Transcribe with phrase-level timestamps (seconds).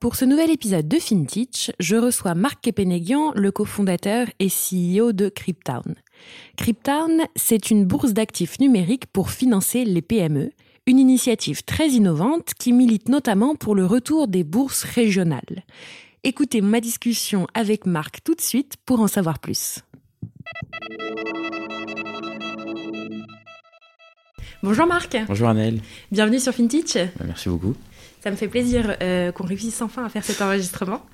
[0.00, 5.28] Pour ce nouvel épisode de FinTech, je reçois Marc Kepenegian, le cofondateur et CEO de
[5.28, 5.94] Cryptown.
[6.56, 10.52] Cryptown, c'est une bourse d'actifs numériques pour financer les PME,
[10.86, 15.66] une initiative très innovante qui milite notamment pour le retour des bourses régionales.
[16.24, 19.80] Écoutez ma discussion avec Marc tout de suite pour en savoir plus.
[24.62, 25.16] Bonjour Marc.
[25.26, 25.80] Bonjour Annelle.
[26.10, 26.94] Bienvenue sur FinTech.
[27.18, 27.74] Bah, merci beaucoup.
[28.22, 31.06] Ça me fait plaisir euh, qu'on réussisse enfin à faire cet enregistrement.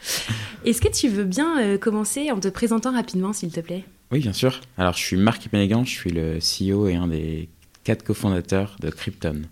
[0.64, 3.84] Est-ce que tu veux bien euh, commencer en te présentant rapidement, s'il te plaît?
[4.10, 4.60] Oui, bien sûr.
[4.76, 7.48] Alors, je suis Marc Pénégan, je suis le CEO et un des
[7.84, 9.42] quatre cofondateurs de Krypton.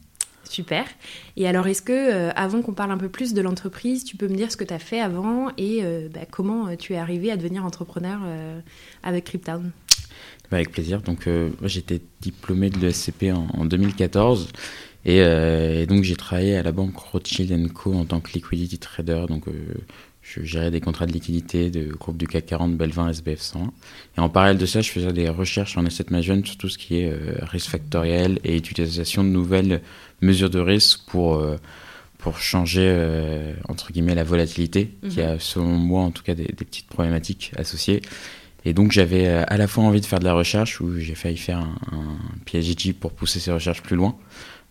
[0.43, 0.85] Super.
[1.37, 4.27] Et alors, est-ce que, euh, avant qu'on parle un peu plus de l'entreprise, tu peux
[4.27, 7.37] me dire ce que tu as fait avant et bah, comment tu es arrivé à
[7.37, 8.21] devenir entrepreneur
[9.05, 9.71] avec Krypton?
[10.51, 11.03] Bah, Avec plaisir.
[11.03, 11.29] Donc,
[11.63, 14.49] j'étais diplômé de l'ESCP en, en 2014
[15.07, 19.27] euh, et, donc j'ai travaillé à la banque Rothschild Co en tant que liquidity trader.
[19.29, 19.53] Donc euh,
[20.23, 23.73] je gérais des contrats de liquidité de groupe du CAC 40, Belvin, SBF 100.
[24.17, 26.79] Et en parallèle de ça, je faisais des recherches en asset management sur tout ce
[26.79, 29.83] qui est euh, risque factoriel et utilisation de nouvelles
[30.23, 31.45] mesures de risque pour
[32.17, 32.89] pour changer
[33.69, 35.27] entre guillemets la volatilité, qui mhm.
[35.27, 38.01] a selon moi en tout cas des, des petites problématiques associées.
[38.65, 41.37] Et donc j'avais à la fois envie de faire de la recherche, où j'ai failli
[41.37, 44.17] faire un, un PhD pour pousser ces recherches plus loin,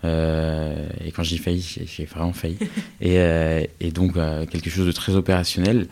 [0.03, 2.57] euh, et quand j'ai failli, j'ai vraiment failli.
[3.01, 5.87] et, euh, et, donc euh, quelque chose de très opérationnel.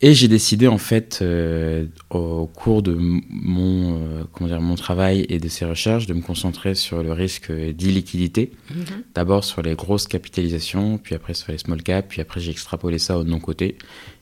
[0.00, 1.24] Et j'ai décidé en fait
[2.10, 6.76] au cours de mon comment dire mon travail et de ces recherches de me concentrer
[6.76, 8.52] sur le risque d'illiquidité.
[8.70, 9.02] Mhm.
[9.16, 13.00] D'abord sur les grosses capitalisations, puis après sur les small caps, puis après j'ai extrapolé
[13.00, 13.76] ça au non côté.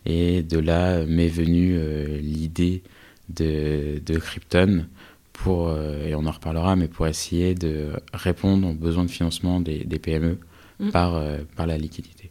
[0.06, 1.78] Et de là m'est venue
[2.22, 2.82] l'idée
[3.28, 4.86] de, de Krypton
[5.36, 9.60] pour, euh, et on en reparlera, mais pour essayer de répondre aux besoins de financement
[9.60, 10.38] des, PME
[10.80, 10.90] mm.
[10.90, 12.30] par, euh, par la liquidité.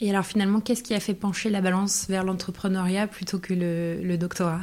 [0.00, 4.16] Et alors finalement, qu'est-ce qui a fait pencher la balance vers l'entrepreneuriat plutôt que le,
[4.16, 4.60] doctorat?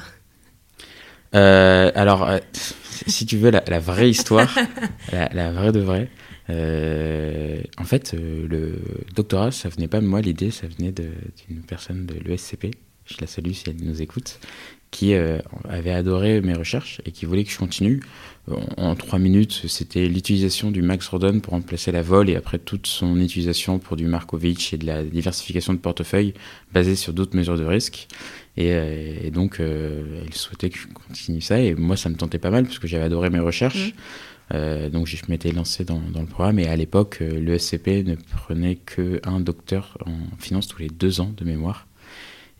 [1.35, 4.57] Euh, Alors, si tu veux la, vraie histoire,
[5.11, 6.09] la, vraie de vraie,
[6.49, 8.79] en fait, le
[9.13, 12.71] doctorat, ça venait pas de moi, l'idée, ça venait d'une personne de l'ESCP.
[13.05, 14.39] Je la salue si elle nous écoute
[14.97, 15.37] qui euh,
[15.69, 18.01] avait adoré mes recherches et qui voulait que je continue.
[18.77, 22.87] En, trois minutes, c'était l'utilisation du Max Rodon pour remplacer la vol et après toute
[22.87, 26.33] son utilisation pour du Markovitch et de la diversification de portefeuille
[26.73, 28.07] basée sur d'autres mesures de risque.
[28.55, 32.39] Et, euh, donc, euh, elle souhaitait que je continue ça et moi, ça me tentait
[32.39, 33.93] pas mal parce que j'avais adoré mes recherches.
[34.51, 34.89] Mmh.
[34.89, 38.77] donc je m'étais lancé dans, dans, le programme et à l'époque, le SCP ne prenait
[38.77, 41.85] qu'un docteur en finance tous les deux ans de mémoire.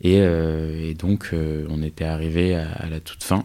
[0.04, 3.42] Euh, et, donc, euh, on était arrivé à, la toute fin.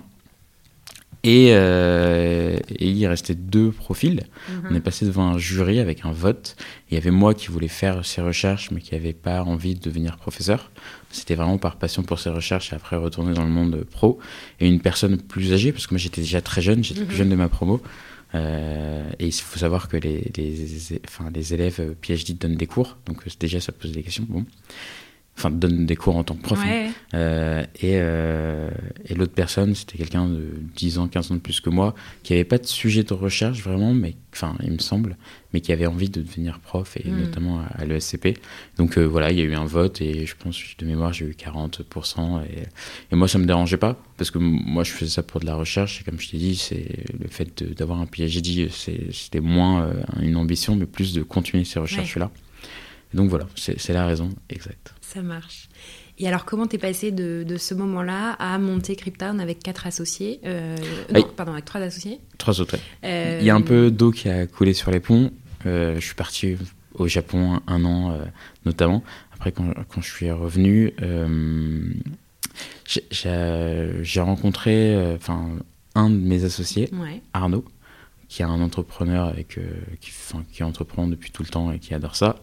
[1.25, 4.23] Euh, et, il restait deux profils.
[4.49, 4.67] Mhm.
[4.69, 6.55] On est passé devant un jury avec un vote.
[6.91, 9.79] Il y avait moi qui voulais faire ces recherches, mais qui n'avait pas envie de
[9.79, 10.69] devenir professeur.
[11.11, 14.19] C'était vraiment par passion pour ces recherches et après retourner dans le monde pro.
[14.59, 17.17] Et une personne plus âgée, parce que moi j'étais déjà très jeune, j'étais plus mhm.
[17.17, 17.81] jeune de ma promo.
[18.33, 23.23] et il faut savoir que les, les, enfin, les élèves PhD donnent des cours, donc
[23.37, 24.25] déjà ça pose des questions.
[24.27, 24.45] Bon
[25.37, 26.59] enfin donne des cours en tant que prof.
[26.63, 26.91] Hein.
[27.13, 28.69] Euh, et, euh,
[29.05, 32.33] et l'autre personne, c'était quelqu'un de 10 ans, 15 ans de plus que moi, qui
[32.33, 35.17] n'avait pas de sujet de recherche vraiment, mais enfin il me semble,
[35.51, 37.19] mais qui avait envie de devenir prof, et hmm.
[37.19, 38.39] notamment à, l'ESCP.
[38.77, 41.25] Donc euh, voilà, il y a eu un vote, et je pense, de mémoire, j'ai
[41.25, 42.63] eu 40%, et,
[43.11, 45.55] et, moi ça me dérangeait pas, parce que moi je faisais ça pour de la
[45.55, 49.91] recherche, et comme je t'ai dit, c'est le fait d'avoir un PhD, c'était moins
[50.21, 52.31] une ambition, mais plus de continuer ces recherches-là.
[53.13, 54.93] Donc voilà, c'est la raison exacte.
[55.01, 55.69] Ça marche.
[56.19, 60.39] Et alors, comment t'es passé de, de, ce moment-là à monter Cryptown avec quatre associés
[60.45, 60.77] euh,
[61.11, 62.77] Non, pardon, avec trois associés Trois autres.
[63.03, 65.31] Euh, Il y a un peu d'eau qui a coulé sur les ponts.
[65.65, 66.55] Euh, je suis parti
[66.93, 68.17] au Japon un an,
[68.65, 69.03] notamment.
[69.33, 70.93] Après, quand, quand, je suis revenu,
[73.11, 75.49] J'ai rencontré enfin
[75.95, 76.91] un de mes associés,
[77.33, 77.65] Arnaud,
[78.29, 79.59] qui est un entrepreneur avec,
[79.99, 80.11] qui,
[80.51, 82.35] qui entreprend depuis tout le temps et qui adore ça.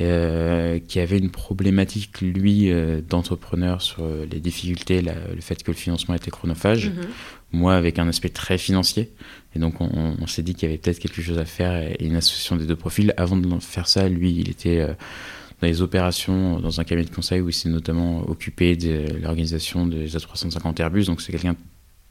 [0.00, 5.70] Euh, qui avait une problématique, lui, euh, d'entrepreneur sur euh, les difficultés, le fait que
[5.70, 6.88] le financement était chronophage.
[6.88, 7.08] Mhm.
[7.52, 9.10] Moi, avec un aspect très financier.
[9.54, 12.16] Et donc, on, s'est dit qu'il y avait peut-être quelque chose à faire et une
[12.16, 13.12] association des deux profils.
[13.18, 17.42] Avant de faire ça, lui, il était dans les opérations, dans un cabinet de conseil
[17.42, 21.04] où il s'est notamment occupé de l'organisation des A350 Airbus.
[21.04, 21.56] Donc, c'est quelqu'un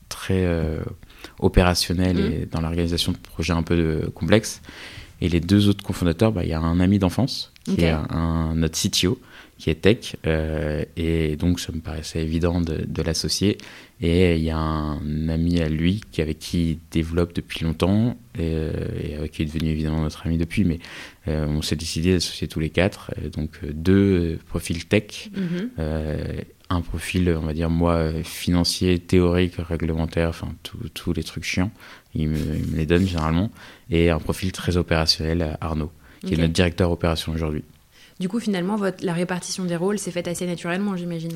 [0.10, 0.48] très
[1.40, 2.32] opérationnel mhm.
[2.32, 4.62] et dans l'organisation de projets un peu complexes.
[5.22, 8.56] Et les deux autres cofondateurs, bah, il y a un ami d'enfance qui est un,
[8.56, 9.20] notre CTO
[9.62, 10.16] qui est tech.
[10.26, 13.60] Euh, et donc, ça me paraissait évident de, l'associer.
[14.02, 18.18] Et il y a un ami à lui qui, avec qui il développe depuis longtemps
[18.40, 20.64] et, avec qui est devenu évidemment notre ami depuis.
[20.64, 20.80] Mais
[21.28, 23.12] euh, on s'est décidé d'associer tous les quatre.
[23.32, 25.30] donc, deux profils tech.
[25.36, 25.70] Mhm.
[26.74, 30.50] Un profil, on va dire, moi, financier, théorique, réglementaire, enfin,
[30.94, 31.72] tous les trucs chiants
[32.16, 33.50] il me, les donne généralement,
[33.90, 35.92] et un profil très opérationnel, Arnaud,
[36.26, 37.64] qui est notre directeur opération aujourd'hui.
[38.20, 41.32] Du coup, finalement, votre, la répartition des rôles s'est faite assez naturellement, j'imagine.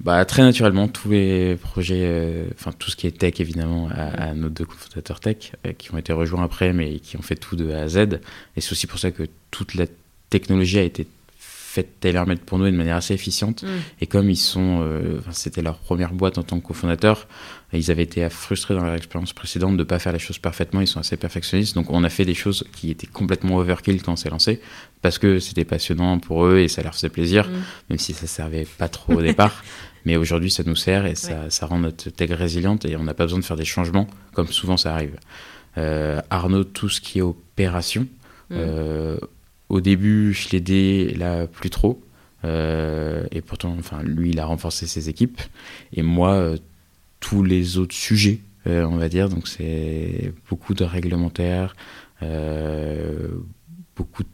[0.00, 4.32] Bah, très naturellement, tous les projets, euh, enfin tout ce qui est tech, évidemment, à,
[4.32, 7.54] nos deux cofondateurs tech, euh, qui ont été rejoints après, mais qui ont fait tout
[7.54, 8.20] de A à Z.
[8.56, 9.84] Et c'est aussi pour ça que toute la
[10.30, 11.06] technologie a été
[11.72, 13.62] faite tailor-made pour nous de manière assez efficiente.
[13.62, 13.66] Mm.
[14.02, 17.26] Et comme ils sont, euh, c'était leur première boîte en tant que cofondateur,
[17.72, 20.82] ils avaient été frustrés dans leur expérience précédente de ne pas faire les choses parfaitement.
[20.82, 21.74] Ils sont assez perfectionnistes.
[21.74, 24.60] Donc on a fait des choses qui étaient complètement overkill quand on s'est lancé,
[25.00, 27.52] parce que c'était passionnant pour eux et ça leur faisait plaisir, mm.
[27.88, 29.64] même si ça servait pas trop au départ.
[30.04, 33.14] Mais aujourd'hui, ça nous sert et ça, ça, rend notre tech résiliente et on n'a
[33.14, 35.16] pas besoin de faire des changements, comme souvent ça arrive.
[35.78, 38.02] Euh, Arnaud, tout ce qui est opération,
[38.50, 38.54] mm.
[38.58, 39.16] euh,
[39.72, 41.98] au début, je l'aidais, là, plus trop.
[42.44, 45.40] Euh, et pourtant, enfin, lui, il a renforcé ses équipes.
[45.94, 46.58] Et moi, euh,
[47.20, 51.74] tous les autres sujets, euh, on va dire, donc c'est beaucoup de réglementaires,
[53.96, 54.28] beaucoup de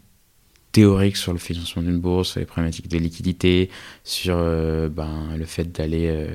[0.73, 3.71] théoriques sur le financement d'une bourse, les problématiques de liquidité,
[4.03, 6.29] sur ben, le fait d'aller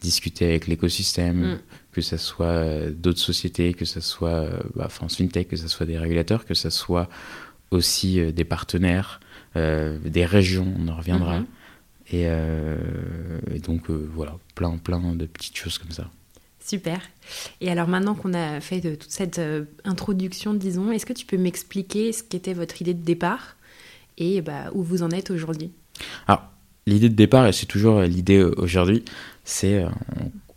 [0.00, 1.58] discuter avec l'écosystème, mm.
[1.92, 5.98] que ce soit d'autres sociétés, que ce soit bah, France FinTech, que ce soit des
[5.98, 7.08] régulateurs, que ce soit
[7.70, 9.20] aussi euh, des partenaires,
[9.56, 11.40] euh, des régions, on en reviendra.
[11.40, 11.46] Mhm.
[12.14, 12.76] Euh,
[13.52, 16.08] et, donc voilà, plein, plein de petites choses comme ça.
[16.64, 17.00] Super.
[17.60, 19.40] Et alors maintenant qu'on a fait de toute cette
[19.84, 23.56] introduction, disons, est-ce que tu peux m'expliquer ce qu'était votre idée de départ
[24.18, 25.72] et bah, où vous en êtes aujourd'hui?
[26.26, 26.44] Alors,
[26.86, 29.04] l'idée de départ, et c'est toujours l'idée aujourd'hui,
[29.44, 29.84] c'est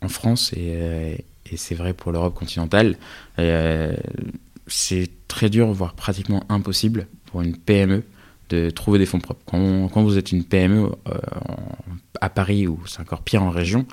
[0.01, 2.95] en France, et, et c'est vrai pour l'Europe continentale,
[4.69, 8.03] c'est très dur, voire pratiquement impossible pour une PME
[8.49, 9.41] de trouver des fonds propres.
[9.45, 11.17] Quand, vous êtes une PME euh,
[12.19, 13.85] à Paris ou c'est encore pire en région,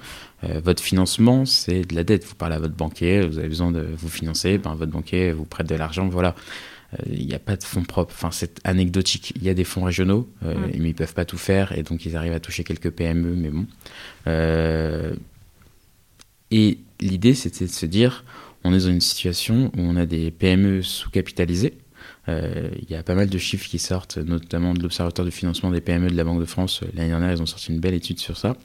[0.44, 2.25] euh, votre financement, c'est de la dette.
[2.25, 5.44] Vous parlez à votre banquier, vous avez besoin de vous financer, ben, votre banquier vous
[5.44, 6.34] prête de l'argent, voilà.
[6.94, 8.14] Euh, il n'y a pas de fonds propres.
[8.17, 9.32] Enfin, c'est anecdotique.
[9.37, 12.06] Il y a des fonds régionaux, mais ils ne peuvent pas tout faire et donc
[12.06, 13.67] ils arrivent à toucher quelques PME, mais bon.
[16.50, 18.25] et l'idée, c'était de se dire,
[18.66, 21.74] on est dans une situation où on a des PME sous-capitalisées.
[22.28, 25.70] Euh, il y a pas mal de chiffres qui sortent, notamment de l'Observatoire du financement
[25.70, 26.80] des PME de la Banque de France.
[26.94, 28.56] L'année dernière, ils ont sorti une belle étude sur ça.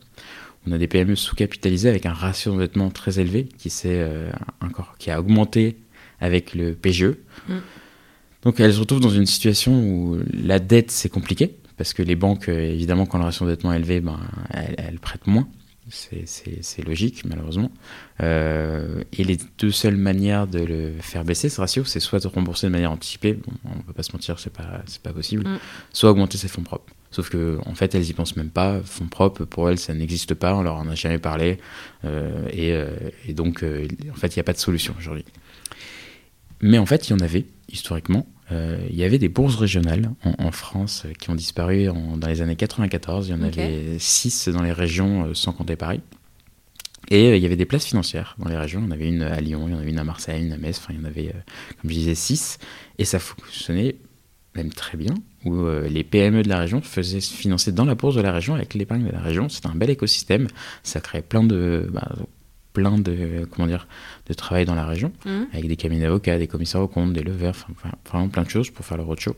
[0.67, 4.31] On a des PME sous-capitalisées avec un ratio d'endettement très élevé qui, euh,
[4.61, 5.77] encore, qui a augmenté
[6.19, 7.15] avec le PGE.
[7.47, 7.53] Mm.
[8.43, 12.15] Donc elles se retrouvent dans une situation où la dette, c'est compliqué, parce que les
[12.15, 14.19] banques, euh, évidemment, quand le ratio d'endettement est élevé, ben,
[14.51, 15.47] elles prêtent moins
[15.91, 17.71] c'est logique malheureusement.
[18.21, 22.27] Euh, et les deux seules manières de le faire baisser ce ratio, c'est soit de
[22.27, 25.47] rembourser de manière anticipée, bon, on ne peut pas se mentir, c'est pas, pas possible,
[25.47, 25.59] mm.
[25.93, 26.93] soit augmenter ses fonds propres.
[27.11, 28.79] Sauf que en fait, elles y pensent même pas.
[28.85, 30.55] Fonds propres, pour elles, ça n'existe pas.
[30.55, 31.57] On leur en a jamais parlé.
[32.05, 32.87] Euh, et, euh,
[33.27, 35.25] et, donc, en fait, il n'y a pas de solution aujourd'hui.
[36.61, 38.27] Mais en fait, il y en avait historiquement.
[38.51, 42.55] Euh, il y avait des bourses régionales en, France qui ont disparu dans les années
[42.55, 43.27] 94.
[43.27, 46.01] Il y en avait six dans les régions, euh, sans compter Paris.
[47.09, 48.81] Et euh, il y avait des places financières dans les régions.
[48.81, 50.51] Il y en avait une à Lyon, il y en avait une à Marseille, une
[50.51, 50.77] à Metz.
[50.79, 51.33] Enfin, il y en avait,
[51.81, 52.57] comme je disais, six.
[52.97, 53.95] Et ça fonctionnait
[54.53, 55.13] même très bien,
[55.45, 58.73] où les PME de la région faisaient financer dans la bourse de la région avec
[58.73, 59.47] l'épargne de la région.
[59.47, 60.49] C'était un bel écosystème.
[60.83, 62.11] Ça créait plein de, bah,
[62.73, 63.87] plein de, comment dire,
[64.27, 65.41] de travail dans la région, mmh.
[65.53, 68.69] avec des cabinets d'avocats, des commissaires aux comptes, des leveurs, enfin, vraiment plein de choses
[68.69, 69.35] pour faire le roadshow.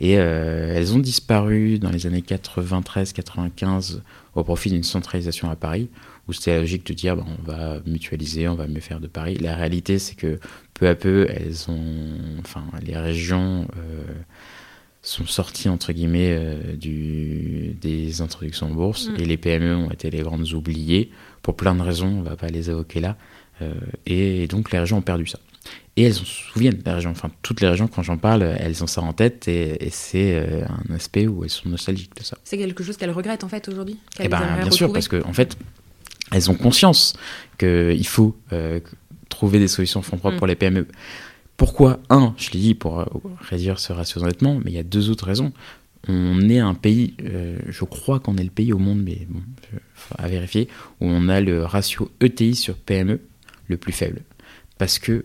[0.00, 4.00] Et euh, elles ont disparu dans les années 93-95
[4.34, 5.88] au profit d'une centralisation à Paris,
[6.26, 9.06] où c'était la logique de dire ben, on va mutualiser, on va mieux faire de
[9.06, 9.36] Paris.
[9.36, 10.40] La réalité, c'est que
[10.74, 14.02] peu à peu, elles ont, enfin, les régions euh,
[15.02, 19.16] sont sortis entre guillemets euh, du, des introductions en bourse Mm.
[19.20, 21.10] et les PME ont été les grandes oubliées
[21.44, 23.16] pour plein de raisons, on va pas les évoquer là.
[23.60, 23.74] Euh,
[24.06, 25.38] et donc les régions ont perdu ça.
[25.96, 28.86] Et elles s'en souviennent, les régions, enfin toutes les régions quand j'en parle, elles ont
[28.88, 32.38] ça en tête et, et c'est euh, un aspect où elles sont nostalgiques de ça.
[32.44, 33.98] C'est quelque chose qu'elles regrettent en fait aujourd'hui?
[34.18, 35.56] Eh ben, bien sûr, parce que en fait,
[36.32, 37.12] elles ont conscience
[37.58, 38.80] qu'il faut euh,
[39.28, 40.38] trouver des solutions fonds propres Mm.
[40.38, 40.86] pour les PME.
[41.58, 43.04] Pourquoi Un, je l'ai dit pour
[43.50, 45.52] réduire ce ratio d'endettement, mais il y a deux autres raisons.
[46.08, 49.40] On est un pays, euh, je crois qu'on est le pays au monde, mais bon,
[50.18, 50.68] à vérifier,
[51.00, 53.20] où on a le ratio ETI sur PME
[53.68, 54.20] le plus faible.
[54.78, 55.24] Parce que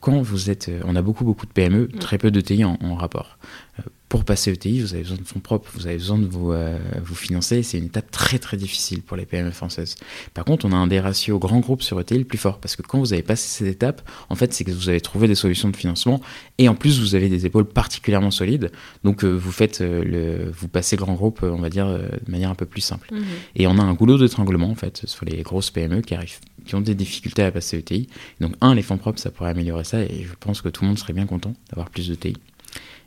[0.00, 1.98] quand vous êtes, euh, on a beaucoup beaucoup de PME, Mm.
[1.98, 3.38] très peu d'ETI en, en rapport.
[4.10, 6.76] Pour passer ETI, vous avez besoin de fonds propres, vous avez besoin de vous, euh,
[7.00, 7.62] vous financer.
[7.62, 9.94] C'est une étape très très difficile pour les PME françaises.
[10.34, 12.74] Par contre, on a un des ratios grands groupes sur ETI le plus fort parce
[12.74, 15.36] que quand vous avez passé cette étape, en fait, c'est que vous avez trouvé des
[15.36, 16.20] solutions de financement
[16.58, 18.72] et en plus vous avez des épaules particulièrement solides.
[19.04, 22.50] Donc euh, vous faites euh, le, vous passez grand groupe, on va dire, de manière
[22.50, 23.14] un peu plus simple.
[23.14, 23.22] Mhm.
[23.54, 26.74] Et on a un goulot d'étranglement en fait sur les grosses PME qui arrivent, qui
[26.74, 28.08] ont des difficultés à passer ETI.
[28.40, 30.88] Donc un, les fonds propres, ça pourrait améliorer ça et je pense que tout le
[30.88, 32.34] monde serait bien content d'avoir plus d'ETI.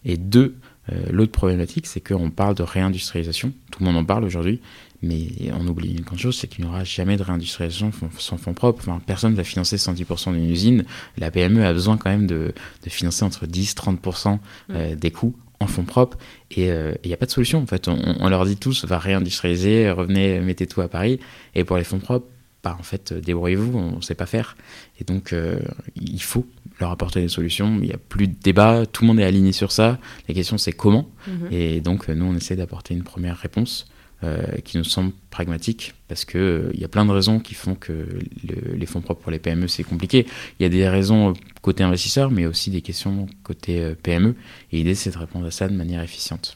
[0.06, 0.56] Et deux,
[0.92, 3.54] euh, l'autre problématique, c'est qu'on parle de réindustrialisation.
[3.72, 4.60] Tout le monde en parle aujourd'hui,
[5.02, 8.54] mais on oublie une grande chose, c'est qu'il n'y aura jamais de réindustrialisation sans fonds
[8.54, 8.84] propres.
[8.88, 10.86] Enfin, personne ne va financer 110% d'une usine.
[11.18, 14.40] La PME a besoin quand même de, de financer entre 10-30%
[14.72, 16.18] euh, des coûts en fonds propres.
[16.52, 17.62] Et il n'y a pas de solution.
[17.62, 21.20] En fait, on, on leur dit tous, va réindustrialiser, revenez, mettez tout à Paris.
[21.56, 22.28] Et pour les fonds propres,
[22.64, 24.56] bah, en fait, euh, débrouillez-vous, on ne sait pas faire.
[25.00, 25.60] Et donc, euh,
[25.96, 26.48] il faut
[26.80, 27.76] leur apporter des solutions.
[27.82, 30.00] Il n'y a plus de débat, tout le monde est aligné sur ça.
[30.28, 31.10] La question, c'est comment.
[31.28, 31.48] Mhm.
[31.52, 33.88] Et donc, euh, nous, on essaie d'apporter une première réponse
[34.24, 37.76] euh, qui nous semble pragmatique parce qu'il il y a plein de raisons qui font
[37.76, 40.26] que le- les fonds propres pour les PME, c'est compliqué.
[40.60, 44.36] Il y a des raisons côté investisseur, mais aussi des questions côté PME.
[44.72, 46.56] Et l'idée, c'est de répondre à ça de manière efficiente.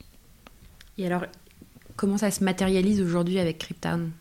[0.98, 1.26] Et alors,
[1.98, 4.12] comment ça se matérialise aujourd'hui avec Cryptown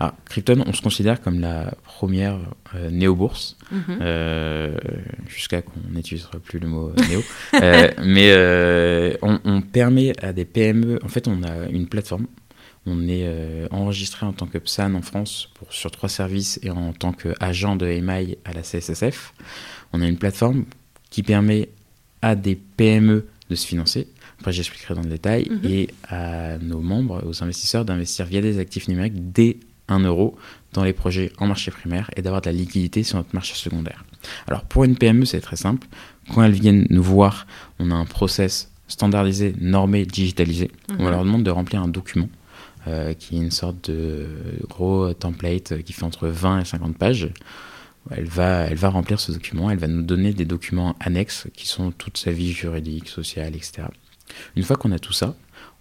[0.00, 2.38] Alors, Krypton, on se considère comme la première
[2.74, 3.56] euh, néo-bourse.
[3.70, 3.98] Mhm.
[4.00, 4.76] Euh,
[5.28, 7.22] jusqu'à qu'on n'utilisera plus le mot néo.
[7.62, 12.26] Euh, mais euh, on, on permet à des PME, en fait, on a une plateforme.
[12.84, 16.70] On est euh, enregistré en tant que PSAN en France pour, sur trois services et
[16.70, 19.32] en tant qu'agent de EMI à la CSSF.
[19.92, 20.64] On a une plateforme
[21.10, 21.70] qui permet
[22.20, 24.08] à des PME de se financer.
[24.38, 25.48] Après, j'expliquerai dans le détail.
[25.50, 25.60] Mhm.
[25.70, 30.36] Et à nos membres, aux investisseurs, d'investir via des actifs numériques dès 1 euro
[30.72, 34.04] dans les projets en marché primaire et d'avoir de la liquidité sur notre marché secondaire.
[34.48, 35.86] Alors pour une PME, c'est très simple.
[36.34, 37.46] Quand elles viennent nous voir,
[37.78, 40.70] on a un process standardisé, normé, digitalisé.
[40.98, 41.10] On Mhm.
[41.10, 42.28] leur demande de remplir un document
[42.88, 44.26] euh, qui est une sorte de
[44.68, 47.30] gros template qui fait entre 20 et 50 pages.
[48.12, 51.66] Elle va, elle va remplir ce document, elle va nous donner des documents annexes qui
[51.66, 53.88] sont toute sa vie juridique, sociale, etc.
[54.56, 55.34] Une fois qu'on a tout ça,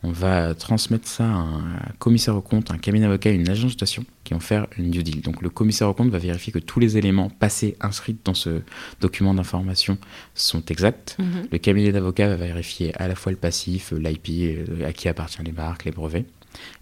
[0.03, 3.71] on va transmettre ça à un commissaire au compte, un cabinet d'avocat et une agence
[3.71, 5.21] de station qui vont faire une due deal.
[5.21, 8.61] Donc le commissaire au compte va vérifier que tous les éléments passés, inscrits dans ce
[9.01, 9.97] document d'information
[10.35, 11.17] sont exacts.
[11.19, 11.47] Mhm.
[11.51, 15.41] Le cabinet d'avocat va vérifier à la fois le passif, l'IP, euh, à qui appartient
[15.43, 16.25] les marques, les brevets.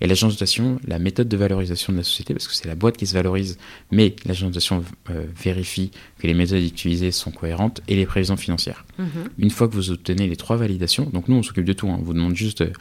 [0.02, 2.76] Et l'agence de notation, la méthode de valorisation de la société, parce que c'est la
[2.76, 3.58] boîte qui se valorise,
[3.92, 8.38] mais l'agence de notation euh, vérifie que les méthodes utilisées sont cohérentes et les prévisions
[8.38, 8.86] financières.
[8.98, 9.08] Mhm.
[9.38, 11.98] Une fois que vous obtenez les trois validations, donc nous on s'occupe de tout, hein.
[12.00, 12.72] on vous demande juste de,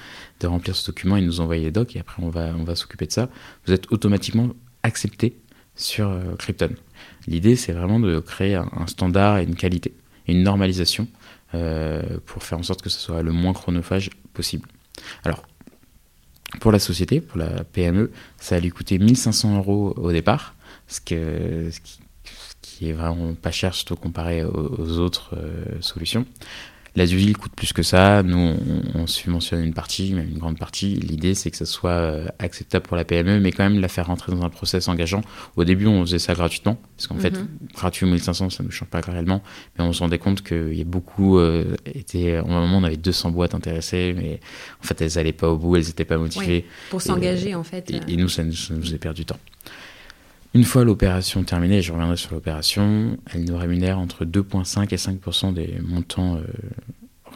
[0.41, 2.65] de remplir ce document et de nous envoyer les docs et après on va, on
[2.65, 3.29] va s'occuper de ça,
[3.67, 4.51] vous êtes automatiquement
[4.83, 5.37] accepté
[5.75, 6.71] sur euh, Krypton.
[7.27, 9.95] L'idée c'est vraiment de créer un, un standard et une qualité,
[10.27, 11.09] et une normalisation
[11.55, 14.69] euh, pour faire en sorte que ce soit le moins chronophage possible.
[15.25, 15.43] Alors,
[16.61, 20.55] pour la société, pour la PME, ça a lui coûté 1500 euros au départ,
[20.87, 21.15] ce, qui
[22.89, 26.27] est vraiment pas cher, surtout comparé aux, aux autres euh, solutions.
[26.95, 28.23] La deal coûte plus que ça.
[28.23, 30.95] Nous, on, on subventionne une partie, même une grande partie.
[30.95, 34.09] L'idée, c'est que ça soit euh, acceptable pour la PME, mais quand même la faire
[34.09, 35.23] rentrer dans un process engageant.
[35.57, 37.49] Au début, on faisait ça gratuitement, parce qu'en fait, Mhm.
[37.75, 39.43] gratuit ou 1500, ça ne change pas réellement.
[39.79, 41.39] Mais on se rendait compte qu'il y a beaucoup.
[41.39, 44.41] Euh, étaient, à un moment, on avait 200 boîtes intéressées, mais
[44.83, 46.67] en fait, elles n'allaient pas au bout, elles n'étaient pas motivées.
[46.91, 47.91] Pour s'engager, en fait.
[47.91, 49.39] Et, euh, et nous, ça nous, ça nous faisait perdre du temps.
[50.55, 54.97] Une fois l'opération terminée, et je reviendrai sur l'opération, elle nous rémunère entre 2,5 et
[54.97, 56.43] 5% des montants euh,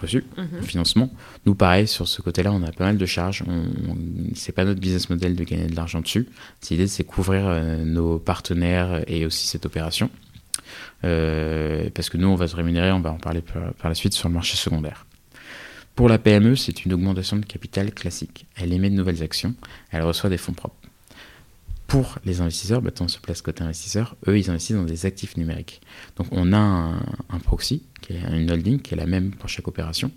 [0.01, 0.63] reçus, mhm.
[0.63, 1.11] financement.
[1.47, 3.43] Nous, pareil, sur ce côté-là, on a pas mal de charges.
[3.47, 3.53] On,
[3.91, 3.97] on-
[4.35, 6.29] c'est pas notre business model de gagner de l'argent dessus.
[6.71, 10.11] L'idée, c'est couvrir euh, nos partenaires et aussi cette opération.
[11.05, 13.95] Euh, parce que nous, on va se rémunérer, on va en parler par, par la
[13.95, 15.07] suite sur le marché secondaire.
[15.95, 18.47] Pour la PME, c'est une augmentation de capital classique.
[18.57, 19.55] Elle émet de nouvelles actions,
[19.91, 20.77] elle reçoit des fonds propres.
[21.87, 25.37] Pour les investisseurs, bah, on se place côté investisseur, eux, ils investissent dans des actifs
[25.37, 25.81] numériques.
[26.17, 29.69] Donc on a un, proxy, qui est une holding, qui est la même pour chaque
[29.69, 30.11] opération,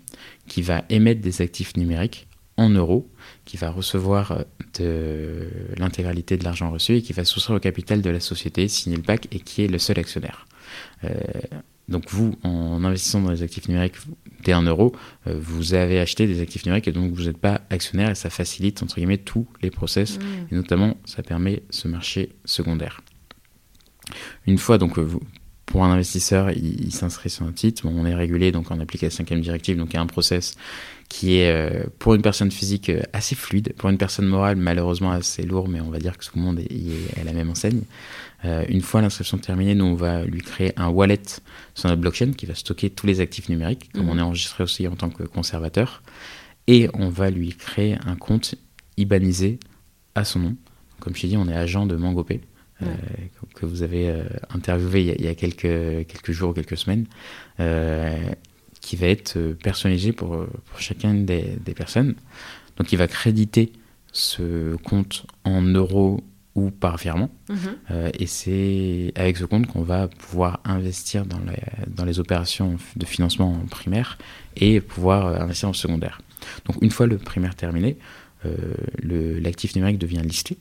[0.46, 3.08] qui va émettre des actifs numériques en euros,
[3.44, 4.44] qui va recevoir
[4.78, 8.96] de l'intégralité de l'argent reçu et qui va soustraire au capital de la société, signer
[8.96, 10.46] le PAC et qui est le seul actionnaire.
[11.04, 11.10] Euh,
[11.90, 13.96] donc vous, en investissant dans les actifs numériques
[14.46, 14.94] 1 euro,
[15.26, 18.30] euh, vous avez acheté des actifs numériques et donc vous n'êtes pas actionnaire et ça
[18.30, 20.22] facilite entre guillemets tous les process mmh.
[20.50, 23.02] et notamment ça permet ce marché secondaire.
[24.46, 25.20] Une fois donc euh, vous,
[25.70, 27.86] pour un investisseur, il, s'inscrit sur un titre.
[27.86, 30.56] on est régulé, donc on applique la cinquième directive, donc il y a un process
[31.08, 35.12] qui est euh, pour une personne physique euh, assez fluide, pour une personne morale malheureusement
[35.12, 37.82] assez lourd, mais on va dire que tout le monde est, à la même enseigne.
[38.44, 41.20] Euh, une fois l'inscription terminée, nous on va lui créer un wallet
[41.74, 44.10] sur notre blockchain qui va stocker tous les actifs numériques, comme mhm.
[44.10, 46.02] on est enregistré aussi en tant que conservateur,
[46.66, 48.54] et on va lui créer un compte
[48.96, 49.58] IBANisé
[50.14, 50.56] à son nom.
[51.00, 52.40] Comme je t'ai dit, on est agent de MangoPay.
[52.82, 52.86] Euh,
[53.54, 57.04] que vous avez euh, interviewé il y, a, quelques, quelques jours, quelques semaines,
[58.80, 62.14] qui va être personnalisé pour, pour chacune des, des, personnes.
[62.78, 63.72] Donc il va créditer
[64.12, 66.22] ce compte en euros
[66.54, 67.30] ou par virement.
[67.48, 68.10] Mhm.
[68.18, 73.06] et c'est avec ce compte qu'on va pouvoir investir dans les, dans les opérations de
[73.06, 74.18] financement primaire
[74.56, 76.20] et pouvoir investir en secondaire.
[76.66, 77.98] Donc une fois le primaire terminé,
[79.02, 80.58] l'actif numérique devient listé.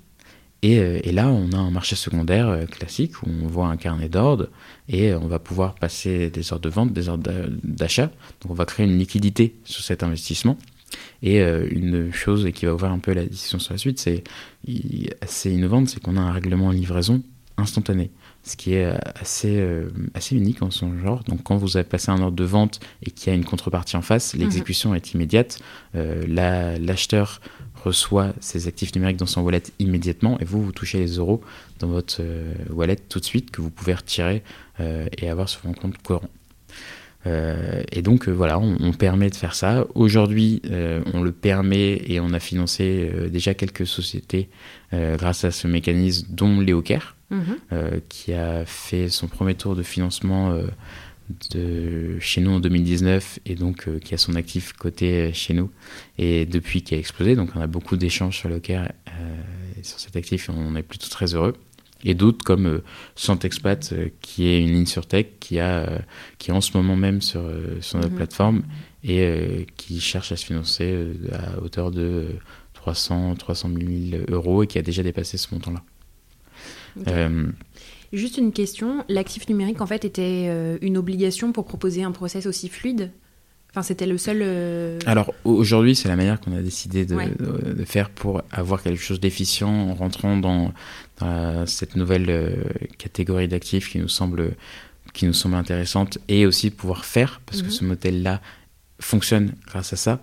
[0.65, 4.09] Euh, et, là, on a un marché secondaire euh, classique où on voit un carnet
[4.09, 4.49] d'ordre
[4.89, 7.31] et euh, on va pouvoir passer des ordres de vente, des ordres
[7.63, 8.07] d'achat.
[8.41, 10.57] Donc on va créer une liquidité sur cet investissement.
[11.21, 14.23] Et une chose qui va ouvrir un peu la décision sur la suite, c'est
[15.21, 17.21] assez innovante, c'est qu'on a un règlement en livraison
[17.57, 18.09] instantané,
[18.43, 18.85] ce qui est
[19.19, 19.61] assez,
[20.13, 21.23] assez unique en son genre.
[21.25, 23.97] Donc quand vous avez passé un ordre de vente et qu'il y a une contrepartie
[23.97, 24.41] en face, mhm.
[24.41, 25.59] l'exécution est immédiate.
[25.93, 27.41] L'acheteur
[27.83, 31.41] reçoit ses actifs numériques dans son wallet immédiatement et vous, vous touchez les euros
[31.79, 34.43] dans votre euh, wallet tout de suite que vous pouvez retirer
[34.79, 36.29] euh, et avoir sur votre compte courant.
[37.27, 39.85] Euh, et donc voilà, on, permet de faire ça.
[39.95, 40.61] Aujourd'hui,
[41.13, 44.49] on le permet et on a financé déjà quelques sociétés
[44.91, 48.01] grâce à ce mécanisme, dont Léo mm-hmm.
[48.07, 50.57] qui a fait son premier tour de financement
[51.51, 55.53] de chez nous en 2019 et donc euh, qui a son actif côté euh, chez
[55.53, 55.71] nous
[56.17, 57.35] et depuis qui a explosé.
[57.35, 59.35] Donc on a beaucoup d'échanges sur le CARE euh,
[59.83, 61.55] sur cet actif et on est plutôt très heureux.
[62.05, 62.81] Et d'autres comme
[63.15, 66.01] Santexpat qui est une ligne sur tech qui, a,
[66.37, 67.43] qui est en ce moment même sur,
[67.81, 68.17] sur notre mhm.
[68.17, 68.63] plateforme
[69.03, 72.27] et qui cherche à se financer à hauteur de
[72.73, 73.69] 300, 300
[74.11, 75.83] 000 euros et qui a déjà dépassé ce montant-là.
[78.11, 82.47] Juste une question, l'actif numérique en fait était euh, une obligation pour proposer un process
[82.47, 83.11] aussi fluide?
[83.71, 84.39] Enfin, c'était le seul.
[84.41, 87.15] Euh, Alors aujourd'hui, c'est la manière qu'on a décidé de,
[87.85, 90.73] faire pour avoir quelque chose d'efficient en rentrant dans,
[91.65, 92.55] cette nouvelle euh,
[92.97, 94.51] catégorie d'actifs qui nous semble
[95.13, 97.71] qui nous semble intéressante et aussi pouvoir faire parce que mhm.
[97.71, 98.41] ce modèle-là
[98.99, 100.21] fonctionne grâce à ça.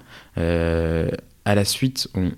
[1.47, 2.33] À la suite, on,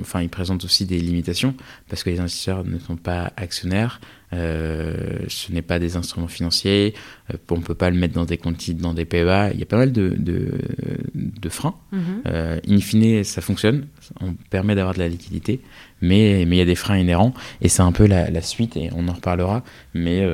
[0.00, 1.56] enfin, il présente aussi des limitations
[1.88, 4.00] parce que les investisseurs ne sont pas actionnaires.
[4.32, 6.94] Euh, ce n'est pas des instruments financiers,
[7.30, 9.50] euh, on ne peut pas le mettre dans des comptes dans des PEA.
[9.52, 11.74] Il y a pas mal de, de, freins.
[11.90, 12.22] Mhm.
[12.26, 13.88] Euh, in fine, ça fonctionne,
[14.20, 15.60] on permet d'avoir de la liquidité,
[16.00, 18.90] mais, mais il y a des freins inhérents et c'est un peu la, suite et
[18.94, 19.64] on en reparlera.
[19.92, 20.24] Mais,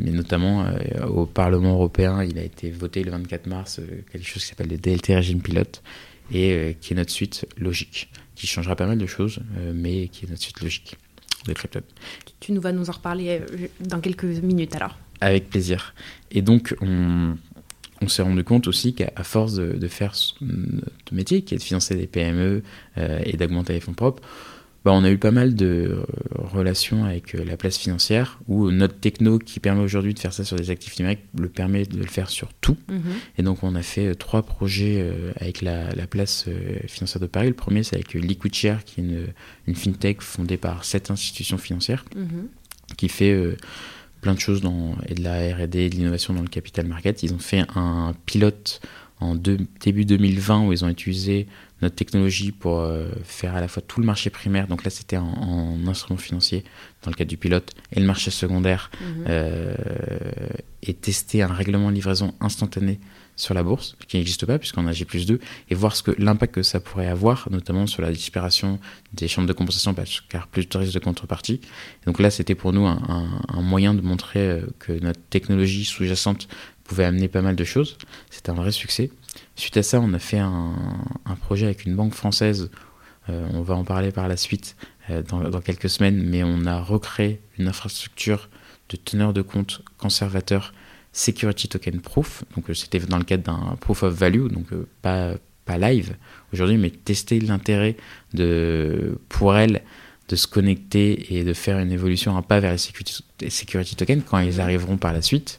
[0.00, 0.64] mais notamment
[1.06, 4.78] au Parlement européen, il a été voté le 24 mars quelque chose qui s'appelle le
[4.78, 5.82] DLT régime pilote
[6.32, 9.40] et qui est notre suite logique, qui changera pas mal de choses,
[9.74, 10.96] mais qui est notre suite logique.
[12.40, 14.96] Tu nous vas nous en reparler euh, dans quelques minutes alors.
[15.20, 15.94] Avec plaisir.
[16.30, 17.36] Et donc, on,
[18.06, 22.06] s'est rendu compte aussi qu'à force de, faire notre métier, qui est de financer des
[22.06, 22.62] PME
[22.98, 24.22] euh, et d'augmenter les fonds propres,
[24.84, 26.04] bah, on a eu pas mal de euh,
[26.36, 30.44] relations avec euh, la place financière où notre techno qui permet aujourd'hui de faire ça
[30.44, 32.76] sur des actifs numériques le permet de le faire sur tout.
[32.88, 33.00] Mhm.
[33.38, 35.04] Et donc on a fait euh, trois projets
[35.36, 36.46] avec la, place
[36.86, 37.48] financière de Paris.
[37.48, 39.04] Le premier c'est avec Liquidshare qui est
[39.66, 42.48] une, fintech fondée par sept institutions financières mhm.
[42.96, 43.36] qui fait
[44.20, 47.22] plein de choses dans, et de la R&D, de l'innovation dans le capital market.
[47.22, 48.80] Ils ont fait un pilote
[49.20, 51.46] en début 2020 où ils ont utilisé
[51.82, 55.16] notre technologie pour euh, faire à la fois tout le marché primaire, donc là c'était
[55.16, 56.64] en, instrument financier
[57.02, 59.24] dans le cadre du pilote, et le marché secondaire, mhm.
[59.28, 59.74] euh,
[60.82, 62.98] et tester un règlement de livraison instantané
[63.36, 65.38] sur la bourse, qui n'existe pas puisqu'on a G plus 2,
[65.70, 68.80] et voir ce que l'impact que ça pourrait avoir, notamment sur la disparition
[69.12, 69.94] des chambres de compensation,
[70.28, 71.60] car plus de risques de contrepartie.
[72.04, 73.00] donc là, c'était pour nous un,
[73.48, 76.48] un, moyen de montrer euh, que notre technologie sous-jacente
[76.88, 77.96] pouvait amener pas mal de choses.
[78.30, 79.10] C'était un vrai succès.
[79.56, 80.74] Suite à ça, on a fait un,
[81.40, 82.70] projet avec une banque française
[83.28, 84.74] on va en parler par la suite
[85.28, 88.48] dans, dans, quelques semaines, mais on a recréé une infrastructure
[88.88, 90.72] de teneur de compte conservateur
[91.12, 92.44] Security Token Proof.
[92.54, 94.66] Donc c'était dans le cadre d'un Proof of Value, donc
[95.02, 96.16] pas, pas live
[96.52, 97.96] aujourd'hui, mais tester l'intérêt
[98.34, 99.82] de pour elle
[100.28, 102.78] de se connecter et de faire une évolution, un pas vers les
[103.48, 105.58] security, tokens quand ils arriveront par la suite.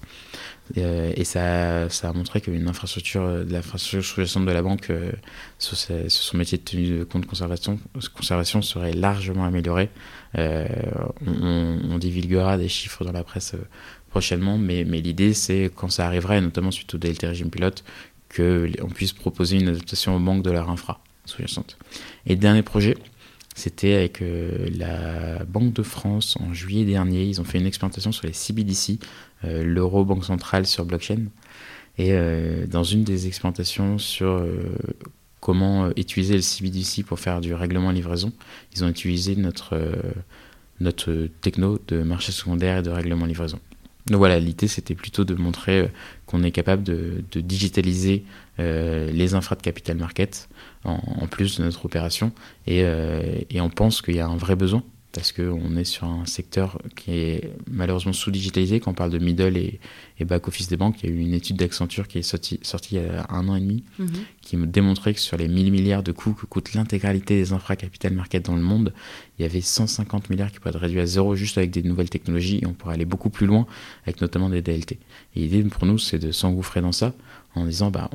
[0.77, 5.11] Euh, et ça, ça a montré qu'une infrastructure, de l'infrastructure sous-jacente de la banque euh,
[5.57, 7.79] sur, son métier de tenue de compte conservation,
[8.13, 9.89] conservation serait largement améliorée.
[10.37, 10.67] Euh,
[11.25, 13.55] on, divulguera des chiffres dans la presse
[14.09, 17.83] prochainement, mais, l'idée c'est quand ça arrivera, et notamment suite au DLT régime pilote,
[18.33, 21.77] qu'on puisse proposer une adaptation aux banques de leur infra sous-jacente.
[22.25, 22.95] Et dernier projet,
[23.59, 27.25] c'était avec euh, la Banque de France en juillet dernier.
[27.25, 28.95] Ils ont fait une expérimentation sur les CBDC, euh,
[29.43, 31.25] l'euro banque centrale sur blockchain.
[31.97, 34.45] Et euh, dans une des expérimentations sur
[35.39, 38.31] comment utiliser le CBDC pour faire du règlement livraison,
[38.75, 39.77] ils ont utilisé notre,
[40.79, 43.59] notre techno de marché secondaire et de règlement livraison.
[44.07, 45.89] Donc voilà, l'idée c'était plutôt de montrer
[46.25, 48.25] qu'on est capable de, digitaliser
[48.57, 50.49] les infras de capital market
[50.83, 52.31] en, plus de notre opération.
[52.67, 56.25] Euh, et on pense qu'il y a un vrai besoin parce qu'on est sur un
[56.27, 58.79] secteur qui est malheureusement sous-digitalisé.
[58.79, 59.79] Quand on parle de middle et,
[60.21, 63.01] back-office des banques, il y a eu une étude d'Accenture qui est sortie, sortie, il
[63.01, 64.09] y a un an et demi, mhm.
[64.41, 68.13] qui me démontrait que sur les 1000 milliards de coûts que coûte l'intégralité des infra-capital
[68.13, 68.93] market dans le monde,
[69.39, 72.09] il y avait 150 milliards qui pourraient être réduits à zéro juste avec des nouvelles
[72.09, 73.65] technologies et on pourrait aller beaucoup plus loin
[74.03, 74.99] avec notamment des DLT.
[75.35, 77.13] Et l'idée pour nous, c'est de s'engouffrer dans ça
[77.55, 78.09] en disant bah,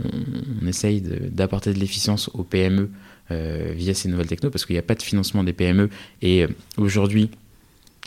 [0.63, 2.91] on, essaye d'apporter de, l'efficience aux PME
[3.31, 5.89] via ces nouvelles technos parce qu'il n'y a pas de financement des PME
[6.23, 7.31] et euh, aujourd'hui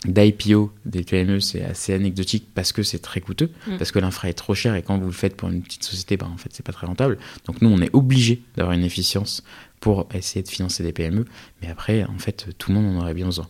[0.04, 3.78] d'IPO des PME c'est assez anecdotique parce que c'est très coûteux mm.
[3.78, 6.16] parce que l'infra est trop cher et quand vous le faites pour une petite société
[6.16, 7.18] bah, en fait c'est pas très rentable.
[7.46, 9.42] Donc nous on est obligé d'avoir une efficience
[9.80, 11.24] pour essayer de financer des PME
[11.62, 13.48] mais après en fait tout le monde en aurait bien besoin.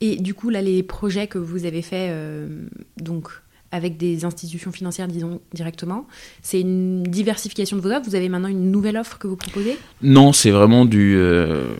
[0.00, 3.30] Et du coup là les projets que vous avez faits euh, donc
[3.74, 6.06] avec des institutions financières, disons, directement.
[6.42, 8.08] C'est une diversification de vos offres.
[8.08, 9.76] Vous avez maintenant une nouvelle offre que vous proposez?
[10.00, 11.74] Non, c'est vraiment du, euh,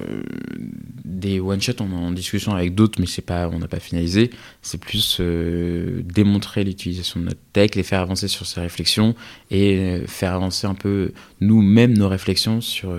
[1.04, 1.74] des one-shots.
[1.78, 4.30] On est en discussion avec d'autres, mais pas, on n'a pas finalisé.
[4.61, 9.14] C'est plus euh, démontrer l'utilisation de notre tech, les faire avancer sur ces réflexions
[9.52, 12.92] et euh, faire avancer un peu nous-mêmes nos réflexions sur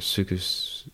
[0.00, 0.34] ce que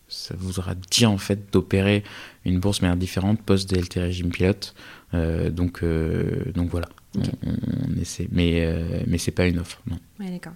[0.07, 2.03] ça voudra dire en fait d'opérer
[2.45, 4.75] une bourse manière différente post-DLT régime pilote.
[5.13, 5.83] donc,
[6.53, 6.87] donc voilà
[7.45, 9.97] on, essaie, mais, euh, mais c'est pas une offre, non.
[10.19, 10.53] d'accord.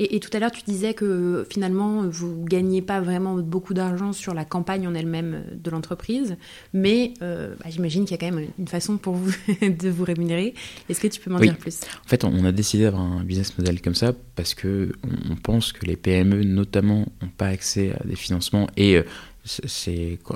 [0.00, 4.32] Et, tout à l'heure, tu disais que finalement, vous gagnez pas vraiment beaucoup d'argent sur
[4.32, 6.36] la campagne en elle-même de l'entreprise,
[6.72, 10.04] mais euh, bah, j'imagine qu'il y a quand même une façon pour vous de vous
[10.04, 10.54] rémunérer.
[10.88, 11.80] Est-ce que tu peux m'en dire plus?
[12.04, 14.92] En fait, on a décidé d'avoir un business model comme ça parce que
[15.30, 19.02] on, pense que les PME, notamment, n'ont pas accès à des financements et euh,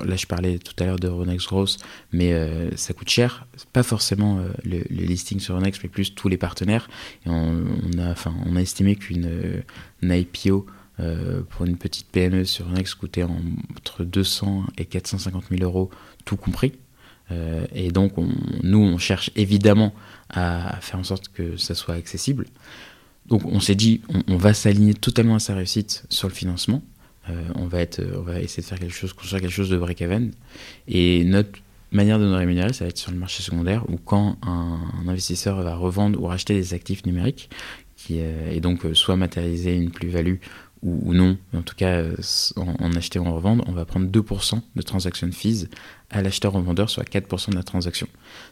[0.05, 1.77] là je parlais tout à l'heure de Ronex Gross,
[2.11, 3.47] mais euh, ça coûte cher.
[3.71, 6.89] Pas forcément euh, le, listing sur Ronex, mais plus tous les partenaires.
[7.25, 7.63] On,
[7.97, 10.65] a, estimé qu'une euh, IPO
[11.49, 15.89] pour une petite PME sur Ronex coûtait entre 200 et 450 000 euros,
[16.23, 16.73] tout compris.
[17.73, 18.13] et donc,
[18.61, 19.93] nous, on cherche évidemment
[20.29, 22.45] à faire en sorte que ça soit accessible.
[23.25, 26.83] Donc, on s'est dit, on va s'aligner totalement à sa réussite sur le financement.
[27.29, 29.77] Euh, on, va être, on va essayer de faire quelque chose, construire quelque chose de
[29.77, 30.31] break-even.
[30.87, 31.59] Et notre
[31.91, 35.61] manière de nous rémunérer, ça va être sur le marché secondaire, où quand un, investisseur
[35.61, 37.49] va revendre ou racheter des actifs numériques,
[37.95, 40.35] qui, euh, et donc euh, soit matérialiser une plus-value
[40.83, 42.03] ou, non, en tout cas
[42.57, 45.69] en, acheter ou en revendre, on va prendre 2% de transaction fees
[46.09, 48.07] à l'acheteur ou vendeur, soit 4% de la transaction.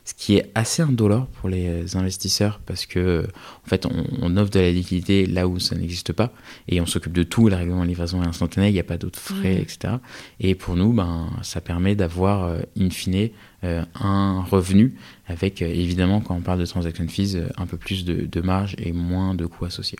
[0.06, 3.28] Ce qui est assez indolore pour les investisseurs parce que
[3.66, 6.32] en fait on, offre de la liquidité là où ça n'existe pas
[6.68, 8.98] et on s'occupe de tout, la règlement de livraison est instantanée, il n'y a pas
[8.98, 9.62] d'autres frais, mmh.
[9.62, 9.94] etc.
[10.40, 13.30] Et pour nous, ben, ça permet d'avoir euh, in fine
[13.64, 14.96] euh, un revenu
[15.28, 18.76] avec euh, évidemment quand on parle de transaction fees un peu plus de, de marge
[18.80, 20.00] et moins de coûts associés.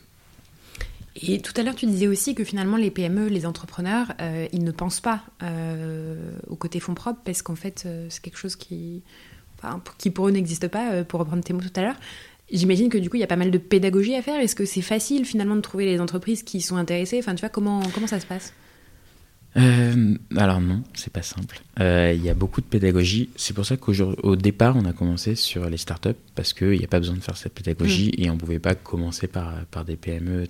[1.28, 4.64] Et tout à l'heure, tu disais aussi que finalement, les PME, les entrepreneurs, euh, ils
[4.64, 8.56] ne pensent pas euh, au côté fonds propres parce qu'en fait, euh, c'est quelque chose
[8.56, 9.02] qui,
[9.98, 11.96] qui pour eux n'existe pas, pour reprendre tes mots tout à l'heure.
[12.52, 14.40] J'imagine que du coup, il y a pas mal de pédagogie à faire.
[14.40, 17.18] Est-ce que c'est facile finalement de trouver les entreprises qui sont intéressées?
[17.18, 18.52] Enfin, tu vois, comment, comment ça se passe?
[19.54, 21.60] Alors non, c'est pas simple.
[21.78, 23.28] Il y a beaucoup de pédagogie.
[23.36, 26.88] C'est pour ça qu'au départ, on a commencé sur les startups parce qu'il n'y a
[26.88, 28.22] pas besoin de faire cette pédagogie mmh.
[28.22, 30.48] et on pouvait pas commencer par, par des PME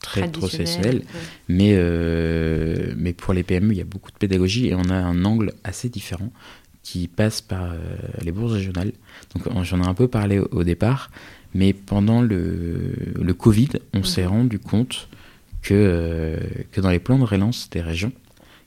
[0.00, 1.02] très professionnel.
[1.48, 4.94] Mais, euh, mais pour les PME, il y a beaucoup de pédagogie et on a
[4.94, 6.32] un angle assez différent
[6.82, 7.78] qui passe par euh,
[8.22, 8.92] les bourses régionales.
[9.34, 11.10] Donc j'en ai un peu parlé au, départ,
[11.54, 15.08] mais pendant le, le Covid, on s'est rendu compte
[15.62, 16.36] que, euh,
[16.72, 18.12] que dans les plans de relance des régions,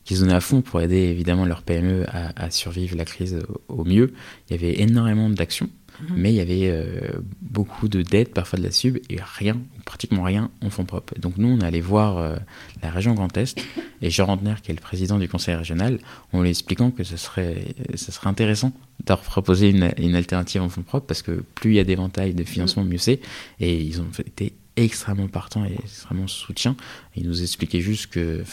[0.03, 3.83] qui se donnaient à fond pour aider évidemment leur PME à, survivre la crise au,
[3.85, 4.13] mieux.
[4.49, 5.69] Il y avait énormément d'actions,
[6.09, 6.15] mhm.
[6.17, 7.11] mais il y avait euh,
[7.41, 11.13] beaucoup de dettes, parfois de la sub, et rien, pratiquement rien en fonds propres.
[11.19, 12.35] Donc nous, on allait voir euh,
[12.81, 13.63] la région Grand Est,
[14.01, 15.99] et Jean Rentner, qui est le président du conseil régional,
[16.33, 18.73] en lui expliquant que ce serait, ce serait intéressant
[19.05, 22.43] de proposer une, alternative en fonds propres, parce que plus il y a d'éventails de
[22.43, 23.19] financement, mieux c'est.
[23.59, 26.75] Et ils ont été extrêmement partant et extrêmement soutien.
[27.15, 28.43] Il nous expliquait juste que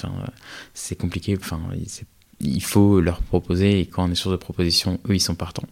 [0.74, 1.61] c'est compliqué, enfin,
[2.40, 5.66] il faut leur proposer et quand on est sur de propositions, eux, ils sont partants.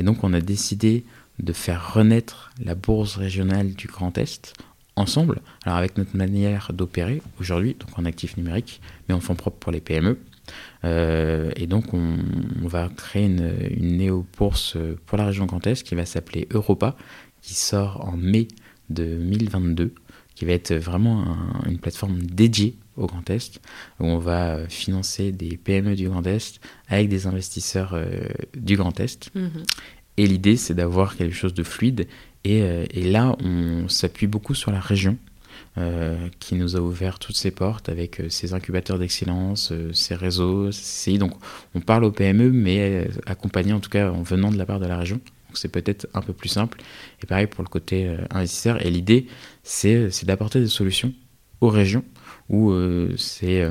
[0.00, 1.04] Et donc, on a décidé
[1.40, 4.54] de faire renaître la bourse régionale du Grand Est
[4.96, 9.58] ensemble, alors avec notre manière d'opérer aujourd'hui, donc en actif numérique, mais en fonds propres
[9.58, 10.18] pour les PME.
[10.86, 12.16] Euh, et donc, on,
[12.62, 16.96] va créer une, néo-bourse pour la région Grand Est qui va s'appeler Europa,
[17.42, 18.48] qui sort en mai
[18.88, 19.92] 2022,
[20.34, 21.36] qui va être vraiment
[21.66, 23.60] une plateforme dédiée au Grand Est,
[23.98, 28.06] où on va financer des PME du Grand Est avec des investisseurs euh,
[28.56, 29.30] du Grand Est.
[29.34, 29.64] Mhm.
[30.16, 32.06] Et l'idée, c'est d'avoir quelque chose de fluide.
[32.44, 35.16] Et, euh, et là, on s'appuie beaucoup sur la région.
[35.78, 41.16] Euh, qui nous a ouvert toutes ses portes avec ses incubateurs d'excellence, ses réseaux, ses
[41.16, 41.32] Donc
[41.74, 44.86] on parle aux PME, mais accompagné en tout cas en venant de la part de
[44.86, 45.20] la région.
[45.50, 46.78] Donc c'est peut-être un peu plus simple.
[47.20, 48.84] Et pareil pour le côté euh, investisseur.
[48.86, 49.26] Et l'idée,
[49.64, 51.12] c'est d'apporter des solutions
[51.60, 52.04] aux régions
[52.48, 53.70] où euh, c'est euh,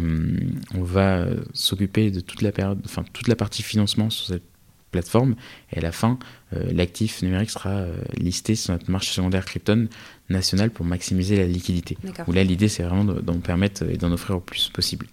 [0.74, 4.44] on va s'occuper de toute la période, enfin toute la partie financement sur cette
[4.92, 5.36] plateforme
[5.72, 6.18] et à la fin
[6.52, 7.86] l'actif numérique sera
[8.18, 9.88] listé sur notre marché secondaire Krypton
[10.30, 11.96] national pour maximiser la liquidité.
[12.26, 15.06] Où là l'idée c'est vraiment d'en permettre et d'en offrir au plus possible.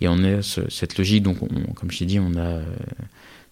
[0.00, 1.38] Et on est cette logique donc
[1.76, 2.60] comme je t'ai dit on a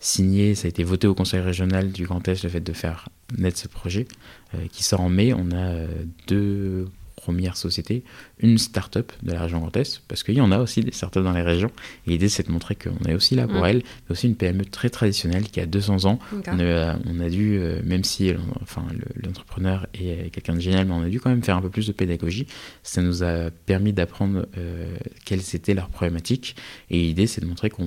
[0.00, 3.08] signé, ça a été voté au conseil régional du Grand Est le fait de faire
[3.36, 4.06] naître ce projet
[4.54, 5.32] euh, qui sort en mai.
[5.32, 5.88] On a euh,
[6.26, 6.88] deux
[7.28, 8.04] première société,
[8.38, 11.22] une start-up de la région Grand Est, parce qu'il y en a aussi des start-up
[11.22, 11.70] dans les régions.
[12.06, 13.66] Et l'idée, c'est de montrer qu'on est aussi là pour mm.
[13.66, 16.18] elle, mais aussi une PME très traditionnelle qui a 200 ans.
[16.32, 18.82] On a, dû, euh, même si enfin,
[19.22, 21.86] l'entrepreneur est quelqu'un de génial, mais on a dû quand même faire un peu plus
[21.86, 22.46] de pédagogie.
[22.82, 26.56] Ça nous a permis d'apprendre euh, quelles étaient leurs problématiques.
[26.88, 27.84] Et l'idée, c'est de montrer qu'on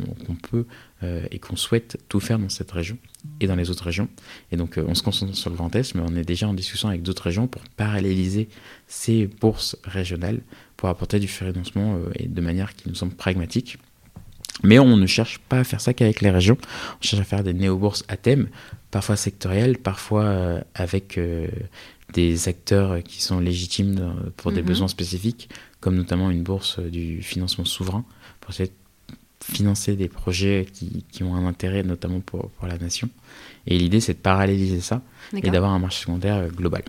[0.51, 0.65] peut
[1.03, 2.97] euh, et qu'on souhaite tout faire dans cette région
[3.39, 4.09] et dans les autres régions.
[4.51, 6.89] Et donc, on se concentre sur le Grand Est, mais on est déjà en discussion
[6.89, 8.49] avec d'autres régions pour paralléliser
[8.87, 10.41] ces bourses régionales
[10.81, 13.77] pour apporter du financement euh, et de manière qui nous semble pragmatique.
[14.63, 16.57] Mais on ne cherche pas à faire ça qu'avec les régions.
[16.99, 18.49] On cherche à faire des néo-bourses à thème,
[18.89, 21.47] parfois sectorielles, parfois euh, avec euh,
[22.13, 24.67] des acteurs qui sont légitimes pour des mhm.
[24.67, 25.49] besoins spécifiques,
[25.81, 28.03] comme notamment une bourse du financement souverain,
[28.39, 28.75] pour essayer de
[29.43, 33.09] financer des projets qui, qui ont un intérêt notamment pour, pour la nation.
[33.67, 35.01] Et l'idée, c'est de paralléliser ça
[35.35, 36.83] et d'avoir un marché secondaire global.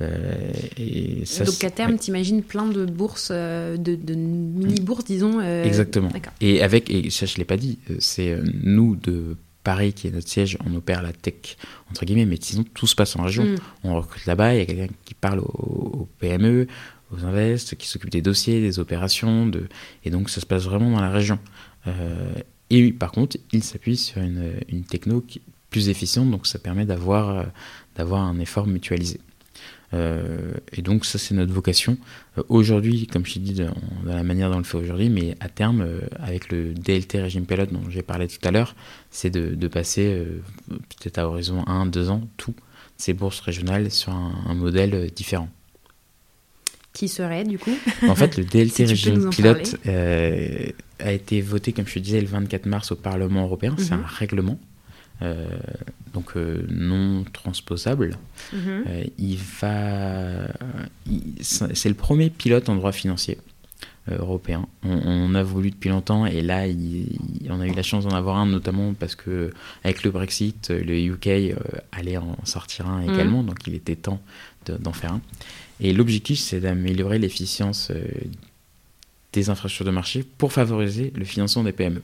[0.00, 5.40] Euh, et Donc à terme, tu imagines plein de bourses, euh, de, mini-bourses, disons.
[5.40, 6.10] Euh, Exactement.
[6.40, 10.10] Et avec, et ça je ne l'ai pas dit, c'est nous de Paris qui est
[10.10, 11.56] notre siège, on opère la tech,
[11.90, 13.44] entre guillemets, mais disons tout se passe en région.
[13.44, 13.56] Mm.
[13.84, 16.66] On recrute là-bas, il y a quelqu'un qui parle aux, PME,
[17.12, 19.64] aux invests, qui s'occupe des dossiers, des opérations, de...
[20.04, 21.38] et donc ça se passe vraiment dans la région.
[22.70, 25.40] Et par contre, il s'appuie sur une, une techno qui
[25.70, 27.46] plus efficiente, donc ça permet d'avoir
[27.96, 29.20] d'avoir un effort mutualisé.
[29.92, 31.98] Euh, et donc ça c'est notre vocation.
[32.38, 35.36] Euh, aujourd'hui, comme je t'ai dit, dans, la manière dont on le fait aujourd'hui, mais
[35.40, 38.76] à terme, euh, avec le DLT régime pilote dont j'ai parlé tout à l'heure,
[39.10, 40.26] c'est de, passer
[40.68, 42.54] peut-être à horizon 1, 2 ans, tout
[42.96, 45.48] ces bourses régionales sur un, modèle différent.
[46.92, 47.76] Qui serait du coup
[48.08, 52.66] En fait, le DLT régime pilote a été voté, comme je te disais, le 24
[52.66, 53.74] mars au Parlement européen.
[53.78, 54.04] C'est mhm.
[54.04, 54.58] un règlement
[55.22, 55.46] euh,
[56.14, 58.16] donc euh, non transposable.
[58.52, 58.84] Mhm.
[58.86, 60.48] Euh, il va,
[61.40, 63.38] c'est le premier pilote en droit financier
[64.10, 64.66] européen.
[64.82, 66.64] On, a voulu depuis longtemps et là,
[67.48, 69.52] on a eu la chance d'en avoir un, notamment parce que
[69.84, 71.54] avec le Brexit, le UK
[71.92, 73.14] allait en sortir un mhm.
[73.14, 74.20] également, donc il était temps
[74.66, 75.20] d'en faire un.
[75.80, 77.90] Et l'objectif, c'est d'améliorer l'efficience
[79.32, 82.02] des infrastructures de marché pour favoriser le financement des PME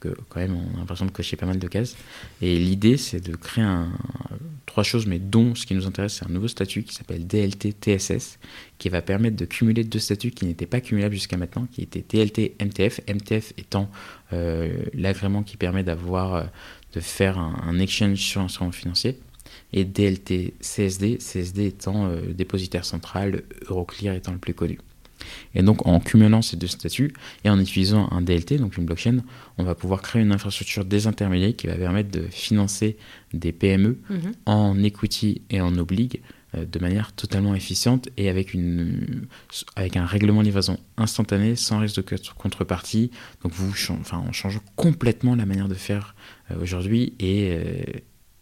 [0.00, 1.96] quand même, on a l'impression de cocher pas mal de cases.
[2.40, 3.88] Et l'idée, c'est de créer un,
[4.66, 7.74] trois choses, mais dont ce qui nous intéresse, c'est un nouveau statut qui s'appelle DLT
[7.80, 8.38] TSS,
[8.78, 12.04] qui va permettre de cumuler deux statuts qui n'étaient pas cumulables jusqu'à maintenant, qui étaient
[12.08, 13.00] DLT MTF,
[13.58, 13.90] étant
[14.32, 16.44] euh, l'agrément qui permet d'avoir, euh,
[16.94, 19.18] de faire un, exchange sur un instrument financier,
[19.72, 24.78] et DLT CSD, CSD étant euh, dépositaire central, Euroclear étant le plus connu.
[25.54, 27.12] Et donc en cumulant ces deux statuts
[27.44, 29.18] et en utilisant un DLT, donc une blockchain,
[29.58, 32.96] on va pouvoir créer une infrastructure désintermédiaire qui va permettre de financer
[33.34, 34.32] des PME mhm.
[34.46, 36.20] en equity et en obligue
[36.54, 39.26] de manière totalement efficiente et avec, une,
[39.76, 43.10] avec un règlement de livraison instantané, sans risque de contrepartie.
[43.42, 46.14] Donc vous, enfin, on change complètement la manière de faire
[46.58, 47.58] aujourd'hui et,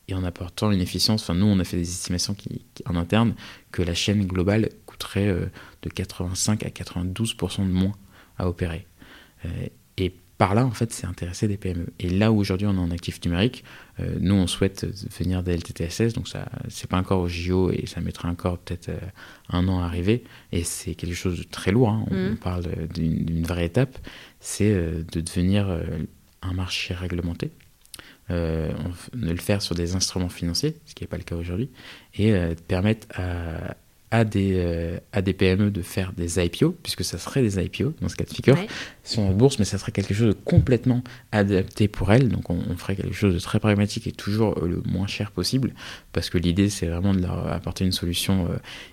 [0.08, 1.22] et en apportant une efficience.
[1.22, 3.34] Enfin, nous, on a fait des estimations qui, en interne
[3.72, 5.46] que la chaîne globale coûterait euh,
[5.82, 7.94] de 85 à 92% de moins
[8.38, 8.86] à opérer.
[9.44, 9.48] Euh,
[9.96, 11.86] et par là, en fait, c'est intéresser des PME.
[11.98, 13.64] Et là où aujourd'hui on est en actif numérique,
[14.00, 17.86] euh, nous, on souhaite devenir des LTTSS, donc ça, c'est pas encore au JO et
[17.86, 18.90] ça mettra encore peut-être
[19.48, 20.24] un an à arriver.
[20.52, 21.88] Et c'est quelque chose de très lourd.
[21.88, 22.04] Hein.
[22.10, 22.36] On, mmh.
[22.36, 23.98] parle d'une vraie étape.
[24.40, 25.80] C'est de devenir
[26.42, 27.50] un marché réglementé
[28.30, 28.72] euh,
[29.14, 31.70] de le faire sur des instruments financiers, ce qui n'est pas le cas aujourd'hui,
[32.18, 33.76] et euh, permettre à,
[34.10, 37.94] à des, euh, à des PME de faire des IPO, puisque ça serait des IPO
[38.00, 38.58] dans ce cas de figure,
[39.04, 42.28] sur notre bourse, mais ça serait quelque chose de complètement adapté pour elles.
[42.28, 45.72] Donc on, ferait quelque chose de très pragmatique et toujours le moins cher possible,
[46.12, 48.48] parce que l'idée c'est vraiment de leur apporter une solution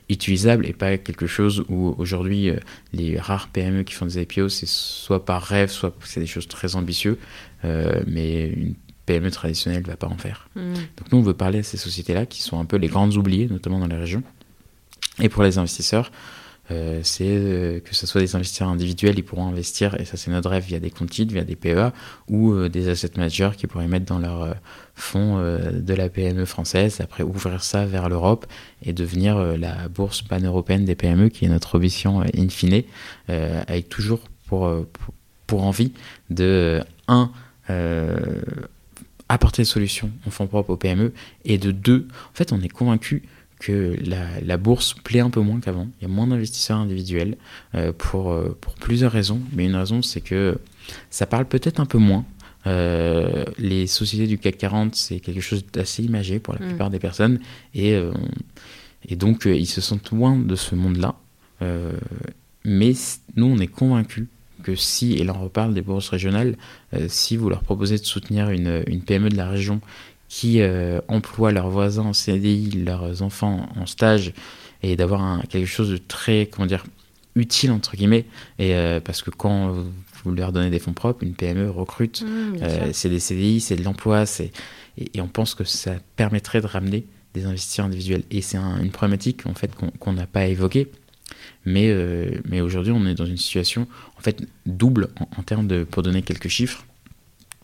[0.09, 2.51] utilisable et pas quelque chose où aujourd'hui
[2.93, 6.47] les rares PME qui font des IPO, c'est soit par rêve, soit c'est des choses
[6.47, 7.17] très ambitieuses,
[7.63, 10.47] mais une PME traditionnelle ne va pas en faire.
[10.55, 10.73] Hmm.
[10.73, 13.47] Donc nous, on veut parler à ces sociétés-là qui sont un peu les grandes oubliées,
[13.49, 14.23] notamment dans les régions.
[15.21, 16.11] Et pour les investisseurs,
[16.71, 20.31] euh, c'est euh, que ce soit des investisseurs individuels, ils pourront investir, et ça c'est
[20.31, 21.91] notre rêve, via des comptes titres, via des PEA,
[22.29, 24.55] ou euh, des asset managers qui pourraient mettre dans leur
[24.95, 28.45] fonds de la PME française, après ouvrir ça vers l'Europe
[28.83, 32.83] et devenir la bourse pan-européenne des PME, qui est notre ambition in fine,
[33.27, 35.13] avec toujours pour, pour,
[35.47, 35.93] pour, envie
[36.29, 37.31] de, un,
[39.53, 41.13] apporter des solutions en fonds propres aux PME,
[41.45, 43.23] et de deux, en fait, on est convaincu
[43.59, 45.87] que la, bourse plaît un peu moins qu'avant.
[45.99, 47.37] Il y a moins d'investisseurs individuels
[47.75, 50.57] euh, pour, euh, pour plusieurs raisons, mais une raison, c'est que
[51.09, 52.25] ça parle peut-être un peu moins.
[52.65, 56.67] Euh, les sociétés du CAC 40, c'est quelque chose d'assez imagé pour la mm.
[56.69, 57.39] plupart des personnes,
[57.73, 57.97] et,
[59.07, 61.15] et donc ils se sentent loin de ce monde-là.
[62.65, 62.93] mais
[63.35, 64.27] nous, on est convaincus
[64.63, 66.57] que si, et là on reparle des bourses régionales,
[66.93, 69.81] euh, si vous leur proposez de soutenir une, une PME de la région
[70.29, 74.33] qui euh, emploie leurs voisins en CDI, leurs enfants en stage,
[74.81, 76.85] et d'avoir quelque chose de très, comment dire,
[77.35, 78.25] utile entre guillemets,
[78.57, 79.75] et euh, parce que quand
[80.23, 83.83] vous leur donnez des fonds propres, une PME recrute, mmh, c'est des CDI, c'est de
[83.83, 84.51] l'emploi, c'est
[84.97, 88.23] et, on pense que ça permettrait de ramener des investisseurs individuels.
[88.31, 90.91] Et c'est une problématique en fait qu'on n'a pas évoquée
[91.65, 95.83] mais, euh, mais aujourd'hui, on est dans une situation en fait double en, termes de,
[95.83, 96.85] pour donner quelques chiffres.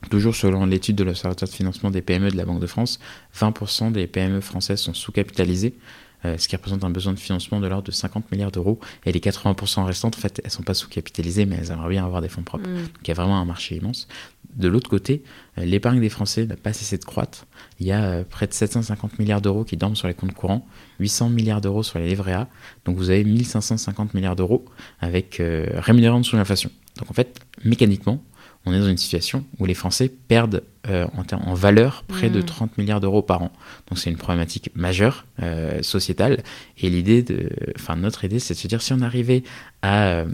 [0.10, 3.00] Toujours selon l'étude de l'Observatoire de financement des PME de la Banque de France,
[3.38, 5.76] 20% des PME françaises sont sous-capitalisées.
[6.25, 8.79] Euh, ce qui représente un besoin de financement de l'ordre de 50 milliards d'euros.
[9.05, 12.05] Et les 80% restantes, en fait, elles ne sont pas sous-capitalisées, mais elles aimeraient bien
[12.05, 12.69] avoir des fonds propres.
[12.69, 12.75] Mm.
[12.75, 14.08] Donc il y a vraiment un marché immense.
[14.55, 15.23] De l'autre côté,
[15.58, 17.45] euh, l'épargne des Français n'a pas cessé de croître.
[17.79, 20.67] Il y a euh, près de 750 milliards d'euros qui dorment sur les comptes courants,
[20.99, 22.47] 800 milliards d'euros sur les livrets A.
[22.84, 24.65] Donc vous avez 1550 milliards d'euros
[24.99, 25.41] avec
[25.75, 26.69] rémunérant sous l'inflation.
[26.97, 28.21] Donc en fait, mécaniquement,
[28.65, 32.72] on est dans une situation où les Français perdent euh, en, valeur près de 30
[32.72, 32.82] mmh.
[32.82, 33.52] milliards d'euros par an.
[33.89, 36.43] Donc c'est une problématique majeure euh, sociétale.
[36.78, 39.43] Et l'idée de, enfin notre idée, c'est de se dire si on arrivait
[39.82, 40.26] à, euh,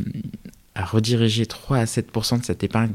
[0.74, 2.94] à rediriger 3 à 7% de cette épargne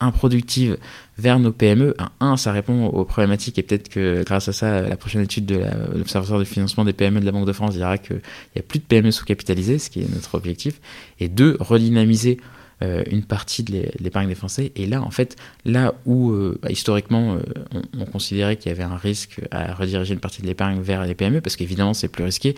[0.00, 0.76] improductive
[1.18, 4.96] vers nos PME, un, ça répond aux problématiques et peut-être que grâce à ça, la
[4.96, 5.62] prochaine étude de
[5.94, 8.80] l'Observatoire du financement des PME de la Banque de France dira qu'il n'y a plus
[8.80, 10.80] de PME sous-capitalisées, ce qui est notre objectif.
[11.20, 12.38] Et deux, redynamiser
[12.80, 14.72] une partie de l'épargne des Français.
[14.76, 17.40] Et là, en fait, là où euh, bah, historiquement euh,
[17.98, 21.14] on, considérait qu'il y avait un risque à rediriger une partie de l'épargne vers les
[21.14, 22.54] PME, parce qu'évidemment c'est plus risqué.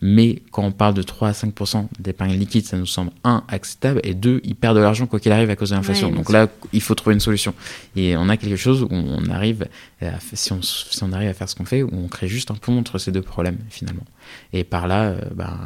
[0.00, 4.00] Mais quand on parle de 3 à 5% d'épargne liquide, ça nous semble un acceptable
[4.04, 6.10] et deux, ils perdent de l'argent quoi qu'il arrive à cause de l'inflation.
[6.10, 7.54] Donc là, il faut trouver une solution.
[7.96, 9.66] Et on a quelque chose où on arrive,
[10.00, 12.50] à, si, on, si on arrive à faire ce qu'on fait, où on crée juste
[12.50, 14.04] un pont entre ces deux problèmes finalement.
[14.52, 15.58] Et par là, ben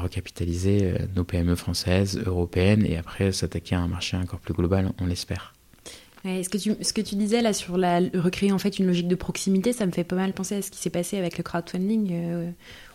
[0.00, 4.92] recapitaliser euh, nos PME françaises, européennes, et après s'attaquer à un marché encore plus global,
[5.00, 5.54] on l'espère.
[6.24, 9.08] Ce, que tu, ce que tu disais là sur la, recréer en fait une logique
[9.08, 11.42] de proximité, ça me fait pas mal penser à ce qui s'est passé avec le
[11.42, 12.50] crowdfunding euh,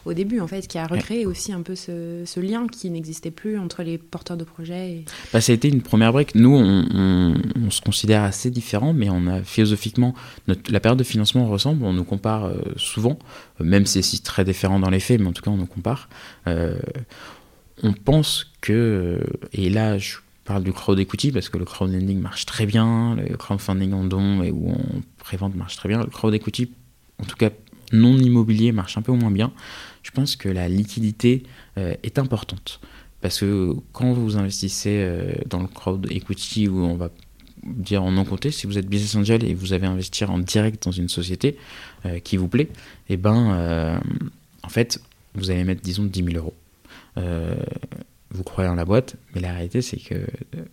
[0.06, 3.60] au début, en fait, qui a recréé aussi un peu ce, lien qui n'existait plus
[3.60, 4.92] entre les porteurs de projets.
[4.92, 5.06] Et...
[5.34, 6.36] Bah, ça a été une première brique.
[6.36, 10.14] Nous, on, se considère assez différents, mais on a philosophiquement,
[10.48, 13.20] notre, la période de financement ressemble, on nous compare euh, souvent,
[13.60, 16.08] même si c'est très différent dans les faits, mais en tout cas, on nous compare.
[16.48, 16.80] Euh,
[17.84, 19.20] on pense que,
[19.52, 23.38] et là, je parle du crowd equity parce que le crowdlending marche très bien, le
[23.38, 26.00] crowdfunding en don et où on prévente marche très bien.
[26.00, 26.72] Le crowd equity,
[27.22, 27.52] en tout cas
[27.94, 29.52] non immobilier, marche un peu moins bien
[30.08, 31.44] je pense que la liquidité
[31.78, 32.80] euh, est importante.
[33.20, 37.10] Parce que quand vous investissez euh, dans le crowd equity, où on va
[37.64, 40.86] dire en non compté, si vous êtes business angel et vous avez investir en direct
[40.86, 41.58] dans une société
[42.06, 42.70] euh, qui vous plaît,
[43.10, 44.00] et eh ben,
[44.64, 45.02] en fait,
[45.36, 46.54] vous allez mettre, disons, 10 000 euros.
[48.34, 50.16] Euh, vous croyez en la boîte, mais la réalité, c'est que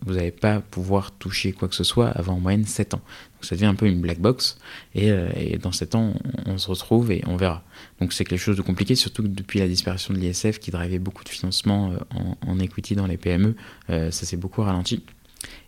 [0.05, 3.01] vous n'allez pas pouvoir toucher quoi que ce soit avant en moyenne 7 ans.
[3.35, 4.57] Donc ça devient un peu une black box,
[4.93, 5.29] et, euh,
[5.61, 6.13] dans 7 ans,
[6.45, 7.63] on, se retrouve et on verra.
[7.99, 10.99] Donc c'est quelque chose de compliqué, surtout que depuis la disparition de l'ISF qui drivait
[10.99, 13.55] beaucoup de financement en, en, equity dans les PME,
[13.87, 15.03] ça s'est beaucoup ralenti.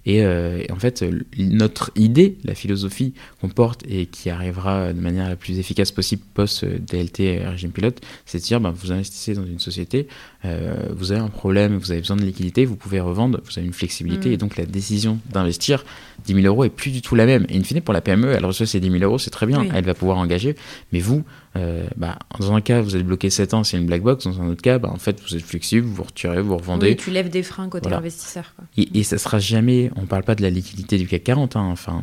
[0.07, 1.03] Euh, et, en fait,
[1.37, 6.23] notre idée, la philosophie qu'on porte et qui arrivera de manière la plus efficace possible
[6.33, 10.07] post-DLT régime pilote, c'est de dire ben, vous investissez dans une société,
[10.45, 13.67] euh, vous avez un problème, vous avez besoin de liquidité, vous pouvez revendre, vous avez
[13.67, 14.33] une flexibilité, mm.
[14.33, 15.83] et donc la décision d'investir
[16.25, 17.45] 10 000 euros est plus du tout la même.
[17.49, 19.65] Et in fine, pour la PME, elle reçoit ses 10 000 euros, c'est très bien,
[19.73, 20.55] elle va pouvoir engager,
[20.91, 21.23] mais vous,
[21.57, 24.25] euh, bah, dans un cas, vous êtes bloqué 7 ans, c'est une black box.
[24.25, 26.89] Dans un autre cas, bah, en fait, vous êtes flexible, vous retirez, vous revendez.
[26.89, 28.53] Oui, tu lèves des freins côté investisseur.
[28.77, 31.67] Et, et, ça sera jamais, on parle pas de la liquidité du CAC 40, hein,
[31.71, 32.01] enfin,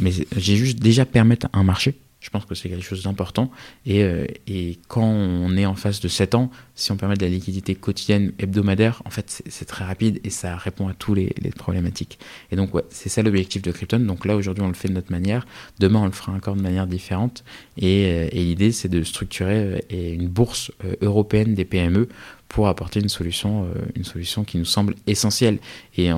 [0.00, 1.94] mais j'ai juste déjà permettre un marché
[2.26, 3.52] je pense que c'est quelque chose d'important.
[3.84, 7.24] Et, euh, et, quand on est en face de 7 ans, si on permet de
[7.24, 11.32] la liquidité quotidienne, hebdomadaire, en fait, c'est très rapide et ça répond à tous les,
[11.40, 12.18] les problématiques.
[12.50, 14.00] Et donc, ouais, c'est ça l'objectif de Krypton.
[14.00, 15.46] Donc là, aujourd'hui, on le fait de notre manière.
[15.78, 17.44] Demain, on le fera encore de manière différente.
[17.78, 20.72] Et, euh, et l'idée, c'est de structurer euh, une bourse
[21.02, 22.08] européenne des PME
[22.48, 25.58] pour apporter une solution, une solution qui nous semble essentielle.
[25.96, 26.10] Et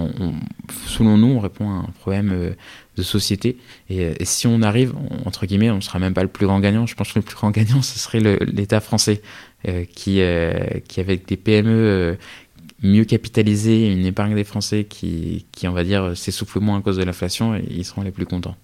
[0.87, 2.55] selon nous, on répond à un problème
[2.99, 3.57] de société.
[3.89, 4.93] Et, si on arrive,
[5.24, 6.87] entre guillemets, on ne sera même pas le plus grand gagnant.
[6.87, 9.22] Je pense que le plus grand gagnant, ce serait l'État français,
[9.66, 10.53] euh, qui, euh,
[10.87, 12.14] qui, avec des PME euh,
[12.83, 16.97] mieux capitalisées, une épargne des Français qui, qui on va dire, s'essouffle moins à cause
[16.97, 18.57] de l'inflation, ils seront les plus contents.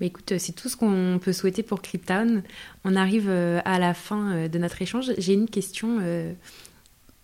[0.00, 2.42] Écoute, c'est tout ce qu'on peut souhaiter pour Cryptown.
[2.84, 5.12] On arrive à la fin de notre échange.
[5.18, 5.98] J'ai une question.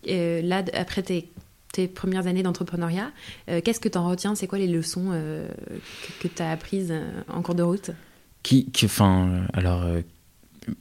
[0.05, 1.31] là, après tes
[1.85, 3.11] premières années d'entrepreneuriat.
[3.49, 4.33] Euh, qu'est-ce que tu en retiens?
[4.33, 5.47] C'est quoi les leçons euh,
[6.21, 7.91] que, tu as apprises euh, en cours de route?
[8.83, 9.85] Enfin, alors,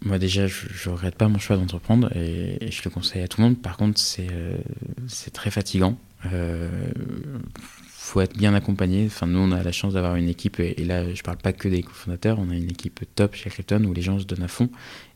[0.00, 3.40] moi déjà, je, ne regrette pas mon choix d'entreprendre et, je le conseille à tout
[3.40, 3.60] le monde.
[3.60, 5.98] Par contre, c'est très fatigant.
[8.06, 9.06] Faut être bien accompagné.
[9.06, 11.68] Enfin, nous, on a la chance d'avoir une équipe, et, là, je parle pas que
[11.68, 14.48] des cofondateurs, on a une équipe top chez Krypton où les gens se donnent à
[14.48, 14.70] fond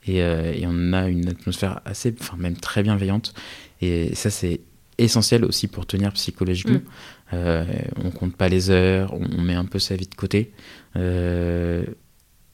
[0.06, 3.34] et, et on a une atmosphère assez, enfin, même très bienveillante.
[3.80, 4.60] Et ça, c'est
[5.00, 6.78] essentiel aussi pour tenir psychologiquement.
[6.78, 7.32] Mm.
[7.32, 7.64] Euh,
[8.04, 10.52] on compte pas les heures, on, met un peu sa vie de côté.
[10.96, 11.84] Euh,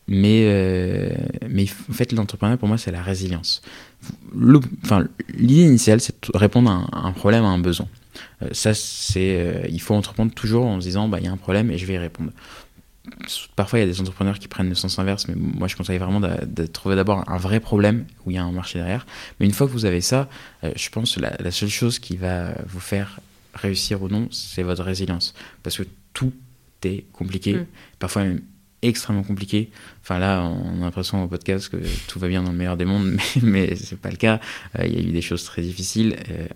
[0.08, 1.10] mais, euh,
[1.48, 3.62] mais en fait, l'entrepreneuriat, pour moi, c'est la résilience.
[4.84, 5.06] Enfin,
[5.36, 7.88] l'idée initiale, c'est de répondre à un, problème, à un besoin.
[8.52, 11.70] Ça, c'est, il faut entreprendre toujours en se disant, bah, il y a un problème
[11.70, 12.32] et je vais y répondre
[13.54, 15.98] parfois il y a des entrepreneurs qui prennent le sens inverse, mais moi je conseille
[15.98, 19.06] vraiment de, trouver d'abord un vrai problème où il y a un marché derrière.
[19.38, 20.28] Mais une fois que vous avez ça,
[20.64, 23.20] euh, je pense que la, seule chose qui va vous faire
[23.54, 25.34] réussir ou non, c'est votre résilience.
[25.62, 26.32] Parce que tout
[26.84, 27.66] est compliqué, mm.
[27.98, 28.42] parfois même
[28.82, 29.70] extrêmement compliqué.
[30.02, 32.84] Enfin là, on a l'impression au podcast que tout va bien dans le meilleur des
[32.84, 33.06] mondes,
[33.42, 34.40] mais, mais ce n'est pas le cas.
[34.78, 36.16] Euh, il y a eu des choses très difficiles.
[36.30, 36.46] Euh,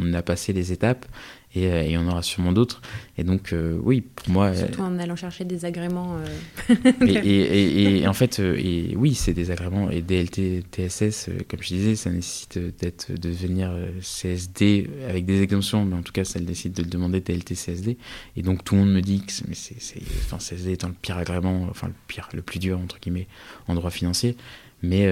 [0.00, 1.06] on, a passé les étapes
[1.54, 2.80] et, euh, et on aura sûrement d'autres.
[3.18, 4.54] Et donc, euh, oui, pour moi.
[4.54, 6.16] Surtout en allant chercher des agréments.
[6.16, 6.74] Euh.
[7.06, 9.90] et, et, en fait, et, oui, c'est des agréments.
[9.90, 15.84] Et DLT, TSS, comme je disais, ça nécessite d'être, de devenir CSD avec des exemptions,
[15.84, 17.98] mais en tout cas, ça décide de le demander DLT, CSD.
[18.36, 19.76] Et donc, tout le monde me dit que mais c'est,
[20.24, 23.26] enfin, CSD étant le pire agrément, enfin, le pire, le plus dur, entre guillemets,
[23.68, 24.36] en droit financier.
[24.82, 25.08] Mais,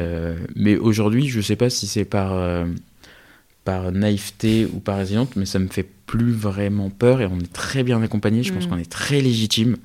[0.56, 2.64] mais aujourd'hui, je ne sais pas si c'est par
[3.64, 7.52] par naïveté ou par résilience, mais ça me fait plus vraiment peur et on est
[7.52, 8.42] très bien accompagné.
[8.42, 8.68] Je pense mm.
[8.68, 9.76] qu'on est très légitime.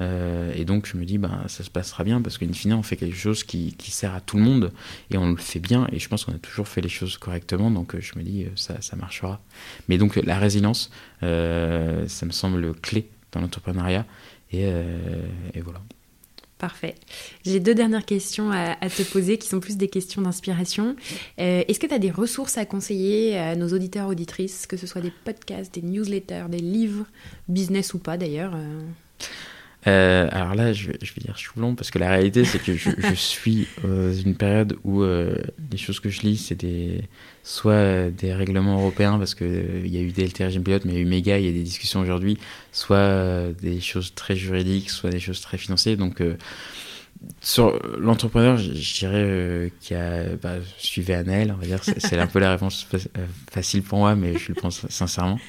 [0.00, 2.82] Euh, et donc je me dis, bah, ça se passera bien parce qu'in fine, on
[2.82, 4.72] fait quelque chose qui, qui, sert à tout le monde
[5.10, 5.86] et on le fait bien.
[5.92, 7.70] Et je pense qu'on a toujours fait les choses correctement.
[7.70, 9.40] Donc euh, je me dis, euh, ça, ça marchera.
[9.88, 14.06] Mais donc la résilience, ça me semble clé dans l'entrepreneuriat.
[14.52, 15.80] Et, et voilà.
[16.58, 16.94] Parfait.
[17.44, 20.94] J'ai deux dernières questions à, te poser qui sont plus des questions d'inspiration.
[21.40, 24.86] Euh, est-ce que tu as des ressources à conseiller à nos auditeurs, auditrices, que ce
[24.86, 27.06] soit des podcasts, des newsletters, des livres,
[27.48, 28.80] business ou pas d'ailleurs euh?
[29.86, 32.74] Euh, alors là, je vais, je vais dire long parce que la réalité, c'est que
[32.74, 37.02] je, suis dans une période où les choses que je lis, c'est des,
[37.42, 40.98] soit des règlements européens, parce qu'il y a eu des LTRGM pilote, mais il y
[40.98, 42.38] a eu méga, il y a des discussions aujourd'hui,
[42.72, 45.96] soit des choses très juridiques, soit des choses très financières.
[45.96, 46.22] Donc,
[47.40, 52.38] sur l'entrepreneur, je, dirais qui a bah, suivi Anel, on va dire, c'est un peu
[52.38, 52.86] la réponse
[53.50, 55.38] facile pour moi, mais je le pense sincèrement.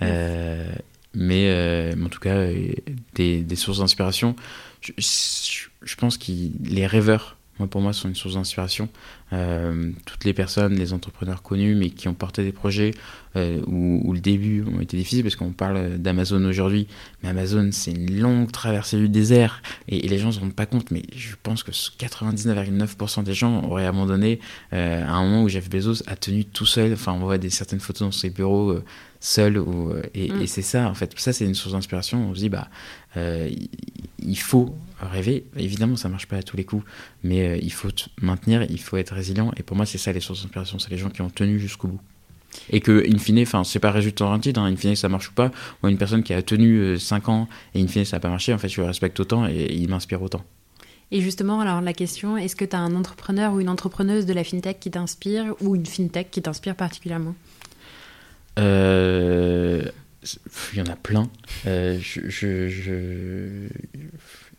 [0.00, 0.72] Euh,
[1.14, 2.72] mais, euh, en tout cas, euh,
[3.14, 4.36] des, des sources d'inspiration.
[4.80, 4.92] Je,
[5.82, 6.32] je, pense que
[6.64, 8.88] les rêveurs, moi, pour moi, sont une source d'inspiration.
[9.32, 12.92] Euh, toutes les personnes, les entrepreneurs connus, mais qui ont porté des projets
[13.36, 16.86] euh, où, le début ont été difficiles, parce qu'on parle d'Amazon aujourd'hui,
[17.22, 20.66] mais Amazon, c'est une longue traversée du désert, et, les gens ne se rendent pas
[20.66, 24.40] compte, mais je pense que 99,9% des gens auraient abandonné
[24.72, 27.50] euh, à un moment où Jeff Bezos a tenu tout seul, enfin on voit des
[27.50, 28.80] certaines photos dans ses bureaux
[29.24, 30.42] seul, ou, et, mm.
[30.42, 32.68] et c'est ça, en fait, ça c'est une source d'inspiration, on se dit, bah,
[33.16, 35.44] il faut rêver.
[35.56, 36.84] Évidemment, ça marche pas à tous les coups,
[37.22, 37.88] mais euh, il faut
[38.20, 39.52] maintenir, il faut être résilient.
[39.56, 41.88] Et pour moi, c'est ça les sources d'inspiration, c'est les gens qui ont tenu jusqu'au
[41.88, 42.00] bout.
[42.70, 45.32] Et que, in fine, enfin, c'est pas résultat orienté, hein, in fine, ça marche ou
[45.32, 45.50] pas.
[45.82, 48.28] Ou une personne qui a tenu 5 euh, ans et in fine, ça n'a pas
[48.28, 50.44] marché, en fait, je le respecte autant et, il m'inspire autant.
[51.10, 54.32] Et justement, alors la question, est-ce que tu as un entrepreneur ou une entrepreneuse de
[54.32, 57.34] la fintech qui t'inspire ou une fintech qui t'inspire particulièrement?
[58.58, 59.84] Euh,
[60.72, 61.28] Il y en a plein.
[61.64, 63.68] je, je,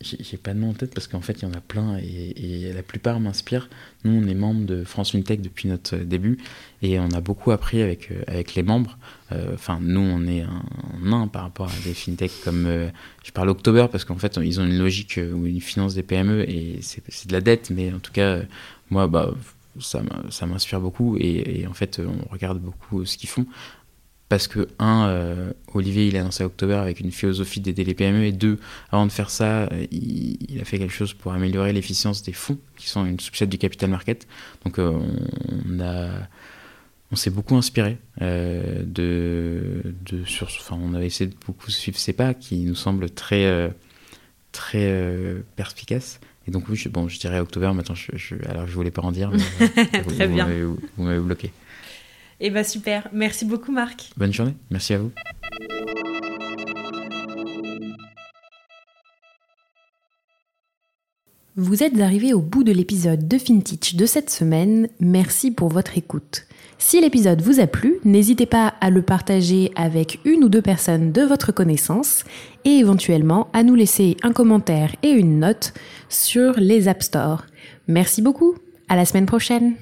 [0.04, 2.72] j'ai pas de nom en tête parce qu'en fait, il y en a plein et,
[2.74, 3.68] la plupart m'inspirent.
[4.04, 6.38] Nous, on est membre de France FinTech depuis notre début
[6.82, 8.98] et on a beaucoup appris avec, euh, avec les membres.
[9.32, 10.62] Euh, enfin, nous, on est un,
[11.00, 12.66] nain par rapport à des FinTech comme.
[12.66, 12.88] Euh,
[13.24, 16.48] je parle October parce qu'en fait, ils ont une logique où ils financent des PME
[16.48, 18.40] et c'est de la dette, mais en tout cas,
[18.90, 19.32] moi, bah,
[19.80, 23.46] ça m'inspire beaucoup et, en fait, on regarde beaucoup ce qu'ils font
[24.34, 28.24] parce que, un, euh, Olivier, il a lancé October avec une philosophie d'aider les PME,
[28.24, 28.58] et deux,
[28.90, 32.58] avant de faire ça, euh, il, a fait quelque chose pour améliorer l'efficience des fonds,
[32.76, 34.26] qui sont une subset du capital market.
[34.64, 34.90] Donc, euh,
[35.70, 36.08] on a.
[37.12, 38.84] On s'est beaucoup inspiré de,
[40.04, 43.72] de sur, enfin, on avait essayé de beaucoup suivre ses pas, qui nous semblent très,
[44.50, 46.18] très perspicaces.
[46.48, 47.70] Et donc oui, je, bon, je dirais October.
[47.72, 50.48] Maintenant, je, je, alors je voulais pas en dire, mais très bien.
[50.96, 51.52] Vous m'avez bloqué.
[52.46, 54.10] Eh bien super, merci beaucoup Marc.
[54.18, 55.10] Bonne journée, merci à vous.
[61.56, 65.96] Vous êtes arrivé au bout de l'épisode de FinTech de cette semaine, merci pour votre
[65.96, 66.42] écoute.
[66.76, 71.12] Si l'épisode vous a plu, n'hésitez pas à le partager avec une ou deux personnes
[71.12, 72.24] de votre connaissance
[72.66, 75.72] et éventuellement à nous laisser un commentaire et une note
[76.10, 77.46] sur les App Store.
[77.88, 78.54] Merci beaucoup,
[78.90, 79.76] à la semaine prochaine.